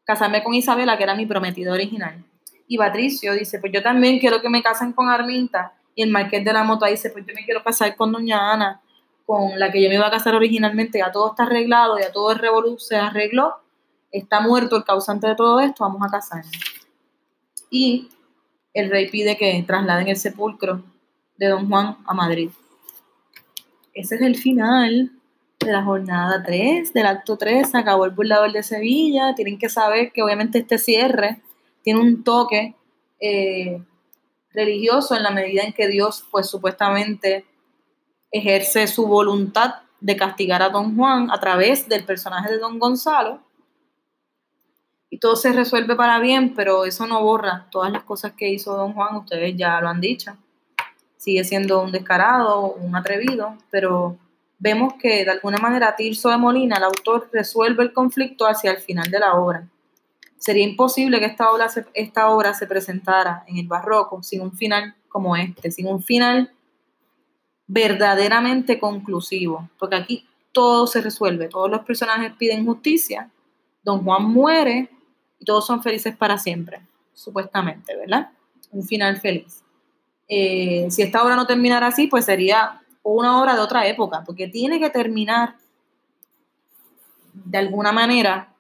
casarme 0.03 0.43
con 0.43 0.55
Isabela, 0.55 0.97
que 0.97 1.03
era 1.03 1.15
mi 1.15 1.27
prometida 1.27 1.75
original. 1.75 2.25
Y 2.67 2.79
Patricio 2.79 3.35
dice, 3.35 3.59
pues 3.61 3.71
yo 3.75 3.83
también 3.83 4.19
quiero 4.19 4.41
que 4.41 4.49
me 4.49 4.63
casen 4.63 4.95
con 4.95 5.11
Arminta. 5.11 5.75
Y 5.95 6.03
el 6.03 6.11
marqués 6.11 6.43
de 6.43 6.55
la 6.55 6.65
moto 6.65 6.87
dice, 6.87 7.11
pues 7.11 7.27
yo 7.27 7.35
me 7.35 7.45
quiero 7.45 7.63
casar 7.63 7.95
con 7.97 8.13
doña 8.13 8.51
Ana 8.51 8.81
con 9.27 9.59
la 9.59 9.71
que 9.71 9.83
yo 9.83 9.91
me 9.91 9.97
iba 9.97 10.07
a 10.07 10.11
casar 10.11 10.35
originalmente, 10.35 10.99
ya 10.99 11.13
todo 11.13 11.31
está 11.31 11.43
arreglado, 11.43 11.99
ya 11.99 12.11
todo 12.13 12.33
el 12.33 12.39
revolú 12.39 12.79
se 12.79 12.97
arregló, 12.97 13.57
está 14.11 14.41
muerto 14.41 14.77
el 14.77 14.85
causante 14.85 15.27
de 15.27 15.35
todo 15.35 15.61
esto, 15.61 15.85
vamos 15.85 16.01
a 16.03 16.11
casarnos. 16.11 16.53
Y 17.69 18.09
el 18.73 18.89
rey 18.89 19.11
pide 19.11 19.37
que 19.37 19.63
trasladen 19.67 20.09
el 20.09 20.17
sepulcro 20.17 20.83
de 21.37 21.49
don 21.49 21.69
Juan 21.69 21.99
a 22.07 22.15
Madrid. 22.15 22.51
Ese 23.97 24.17
es 24.17 24.21
el 24.21 24.37
final 24.37 25.11
de 25.59 25.73
la 25.73 25.83
jornada 25.83 26.43
3, 26.45 26.93
del 26.93 27.07
acto 27.07 27.39
3, 27.39 27.71
se 27.71 27.79
acabó 27.79 28.05
el 28.05 28.11
burlador 28.11 28.53
de 28.53 28.63
Sevilla, 28.63 29.35
tienen 29.35 29.59
que 29.59 29.71
saber 29.71 30.13
que 30.13 30.23
obviamente 30.23 30.59
este 30.59 30.77
cierre 30.77 31.41
tiene 31.83 32.01
un 32.01 32.23
toque 32.23 32.75
eh, 33.21 33.83
religioso 34.53 35.17
en 35.17 35.23
la 35.23 35.31
medida 35.31 35.63
en 35.63 35.73
que 35.73 35.89
Dios 35.89 36.27
pues 36.31 36.47
supuestamente 36.47 37.47
ejerce 38.31 38.87
su 38.87 39.07
voluntad 39.07 39.77
de 40.01 40.15
castigar 40.15 40.61
a 40.61 40.69
don 40.69 40.95
Juan 40.95 41.31
a 41.31 41.41
través 41.41 41.89
del 41.89 42.05
personaje 42.05 42.53
de 42.53 42.59
don 42.59 42.79
Gonzalo. 42.79 43.41
Y 45.09 45.21
todo 45.21 45.37
se 45.37 45.53
resuelve 45.53 45.97
para 45.97 46.19
bien, 46.19 46.55
pero 46.55 46.85
eso 46.85 47.07
no 47.07 47.23
borra 47.23 47.67
todas 47.71 47.91
las 47.91 48.03
cosas 48.03 48.33
que 48.37 48.51
hizo 48.51 48.77
don 48.77 48.93
Juan, 48.93 49.17
ustedes 49.17 49.57
ya 49.57 49.81
lo 49.81 49.89
han 49.89 50.03
dicho. 50.03 50.37
Sigue 51.27 51.43
siendo 51.43 51.83
un 51.83 51.91
descarado, 51.91 52.75
un 52.75 52.95
atrevido, 52.95 53.57
pero 53.69 54.17
vemos 54.61 54.95
que 54.95 55.25
de 55.25 55.31
alguna 55.33 55.59
manera 55.59 55.97
Tirso 55.97 56.29
de 56.29 56.37
Molina, 56.37 56.77
el 56.77 56.85
autor, 56.85 57.29
resuelve 57.33 57.83
el 57.83 57.93
conflicto 57.93 58.47
hacia 58.47 58.71
el 58.71 58.77
final 58.77 59.11
de 59.11 59.19
la 59.19 59.35
obra. 59.35 59.69
Sería 60.39 60.63
imposible 60.63 61.19
que 61.19 61.27
esta 61.27 61.51
obra, 62.31 62.55
se 62.55 62.67
presentara 62.69 63.43
en 63.49 63.57
el 63.57 63.67
barroco 63.67 64.23
sin 64.23 64.41
un 64.41 64.53
final 64.53 64.95
como 65.09 65.35
este, 65.35 65.73
sin 65.73 65.89
un 65.89 66.01
final 66.01 66.53
verdaderamente 67.67 68.79
conclusivo, 68.79 69.69
porque 69.81 69.97
aquí 69.97 70.29
todo 70.53 70.87
se 70.87 71.01
resuelve, 71.01 71.49
todos 71.49 71.69
los 71.69 71.81
personajes 71.81 72.35
piden 72.39 72.65
justicia, 72.65 73.33
don 73.83 74.05
Juan 74.05 74.31
muere 74.31 74.91
y 75.41 75.45
todos 75.45 75.67
son 75.67 75.83
felices 75.83 76.17
para 76.17 76.39
siempre, 76.39 76.83
supuestamente, 77.15 77.97
¿verdad? 77.97 78.31
Un 78.71 78.85
final 78.85 79.17
feliz. 79.17 79.66
Eh, 80.29 80.87
si 80.91 81.03
esta 81.03 81.23
obra 81.23 81.37
no 81.37 81.47
terminara 81.47 81.89
así, 81.89 82.07
pues 82.07 82.25
sería 82.25 82.83
una 83.03 83.41
obra 83.41 83.55
de 83.55 83.61
otra 83.61 83.87
época, 83.87 84.25
porque 84.25 84.49
tiene 84.49 84.81
que 84.81 84.91
terminar 84.91 85.57
de 87.33 87.59
alguna 87.59 87.93
manera, 87.93 88.53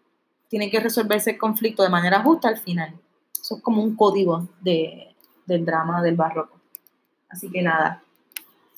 tiene 0.49 0.71
que 0.71 0.81
resolverse 0.81 1.31
el 1.31 1.39
conflicto 1.39 1.83
de 1.83 1.89
manera 1.89 2.23
justa 2.23 2.49
al 2.49 2.59
final. 2.59 2.95
Eso 3.33 3.57
es 3.57 3.63
como 3.63 3.83
un 3.83 3.97
código 3.97 4.49
de, 4.61 5.15
del 5.47 5.65
drama 5.65 6.03
del 6.03 6.15
barroco. 6.15 6.61
Así 7.29 7.51
que 7.51 7.63
nada, 7.63 8.03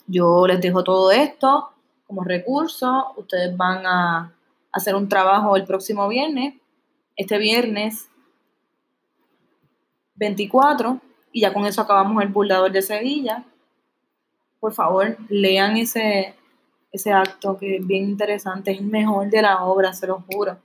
yo 0.07 0.47
les 0.47 0.61
dejo 0.61 0.82
todo 0.84 1.11
esto 1.11 1.70
como 2.07 2.24
recurso. 2.24 3.12
Ustedes 3.16 3.55
van 3.57 3.86
a 3.86 4.32
hacer 4.72 4.95
un 4.95 5.09
trabajo 5.09 5.57
el 5.57 5.64
próximo 5.64 6.09
viernes, 6.09 6.55
este 7.16 7.39
viernes 7.39 8.09
24, 10.14 11.01
y 11.33 11.43
ya 11.43 11.53
con 11.53 11.66
eso 11.66 11.83
acabamos 11.83 12.22
el 12.22 12.29
burlador 12.29 12.72
de 12.72 12.83
Sevilla. 12.83 13.45
Por 14.61 14.72
favor, 14.72 15.16
lean 15.29 15.76
ese, 15.76 16.35
ese 16.93 17.12
acto 17.12 17.57
que 17.57 17.76
es 17.76 17.87
bien 17.87 18.05
interesante, 18.05 18.72
es 18.72 18.83
mejor 18.83 19.29
de 19.31 19.43
la 19.43 19.64
obra, 19.64 19.93
se 19.93 20.07
lo 20.07 20.24
juro. 20.29 20.59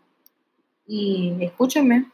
Y 0.87 1.35
escúchenme, 1.39 2.07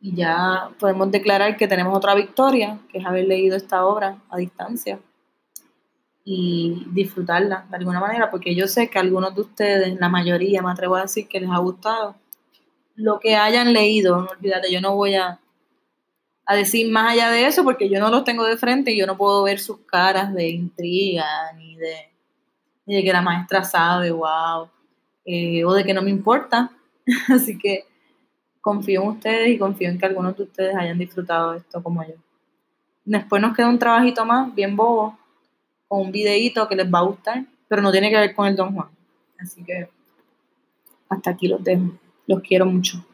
y 0.00 0.14
ya 0.14 0.70
podemos 0.78 1.10
declarar 1.10 1.56
que 1.56 1.68
tenemos 1.68 1.96
otra 1.96 2.14
victoria, 2.14 2.78
que 2.90 2.98
es 2.98 3.06
haber 3.06 3.26
leído 3.26 3.56
esta 3.56 3.84
obra 3.84 4.18
a 4.30 4.38
distancia 4.38 4.98
y 6.24 6.86
disfrutarla 6.92 7.66
de 7.68 7.76
alguna 7.76 8.00
manera, 8.00 8.30
porque 8.30 8.54
yo 8.54 8.66
sé 8.66 8.88
que 8.88 8.98
algunos 8.98 9.34
de 9.34 9.42
ustedes, 9.42 10.00
la 10.00 10.08
mayoría, 10.08 10.62
me 10.62 10.70
atrevo 10.70 10.96
a 10.96 11.02
decir 11.02 11.28
que 11.28 11.40
les 11.40 11.50
ha 11.50 11.58
gustado. 11.58 12.14
Lo 12.94 13.20
que 13.20 13.36
hayan 13.36 13.72
leído, 13.72 14.22
no 14.22 14.28
olvídate, 14.28 14.72
yo 14.72 14.80
no 14.80 14.94
voy 14.96 15.16
a, 15.16 15.38
a 16.50 16.56
decir 16.56 16.90
más 16.90 17.12
allá 17.12 17.30
de 17.30 17.46
eso, 17.46 17.62
porque 17.62 17.88
yo 17.88 18.00
no 18.00 18.10
los 18.10 18.24
tengo 18.24 18.44
de 18.44 18.56
frente 18.56 18.90
y 18.90 18.98
yo 18.98 19.06
no 19.06 19.16
puedo 19.16 19.44
ver 19.44 19.60
sus 19.60 19.78
caras 19.86 20.34
de 20.34 20.48
intriga, 20.48 21.24
ni 21.56 21.76
de, 21.76 22.10
de 22.86 23.04
que 23.04 23.12
la 23.12 23.22
maestra 23.22 23.62
sabe, 23.62 24.10
wow, 24.10 24.68
eh, 25.24 25.64
o 25.64 25.72
de 25.72 25.84
que 25.84 25.94
no 25.94 26.02
me 26.02 26.10
importa. 26.10 26.72
Así 27.32 27.56
que 27.56 27.84
confío 28.60 29.02
en 29.02 29.08
ustedes 29.10 29.48
y 29.50 29.58
confío 29.58 29.90
en 29.90 29.98
que 30.00 30.06
algunos 30.06 30.36
de 30.36 30.42
ustedes 30.42 30.74
hayan 30.74 30.98
disfrutado 30.98 31.54
esto 31.54 31.80
como 31.84 32.02
yo. 32.02 32.14
Después 33.04 33.40
nos 33.40 33.54
queda 33.54 33.68
un 33.68 33.78
trabajito 33.78 34.24
más, 34.24 34.52
bien 34.52 34.74
bobo, 34.74 35.16
con 35.86 36.00
un 36.00 36.10
videíto 36.10 36.66
que 36.66 36.74
les 36.74 36.92
va 36.92 36.98
a 36.98 37.02
gustar, 37.02 37.44
pero 37.68 37.80
no 37.80 37.92
tiene 37.92 38.10
que 38.10 38.18
ver 38.18 38.34
con 38.34 38.48
el 38.48 38.56
Don 38.56 38.74
Juan. 38.74 38.88
Así 39.38 39.62
que 39.62 39.88
hasta 41.08 41.30
aquí 41.30 41.46
los 41.46 41.62
dejo. 41.62 41.92
Los 42.26 42.40
quiero 42.40 42.66
mucho. 42.66 43.04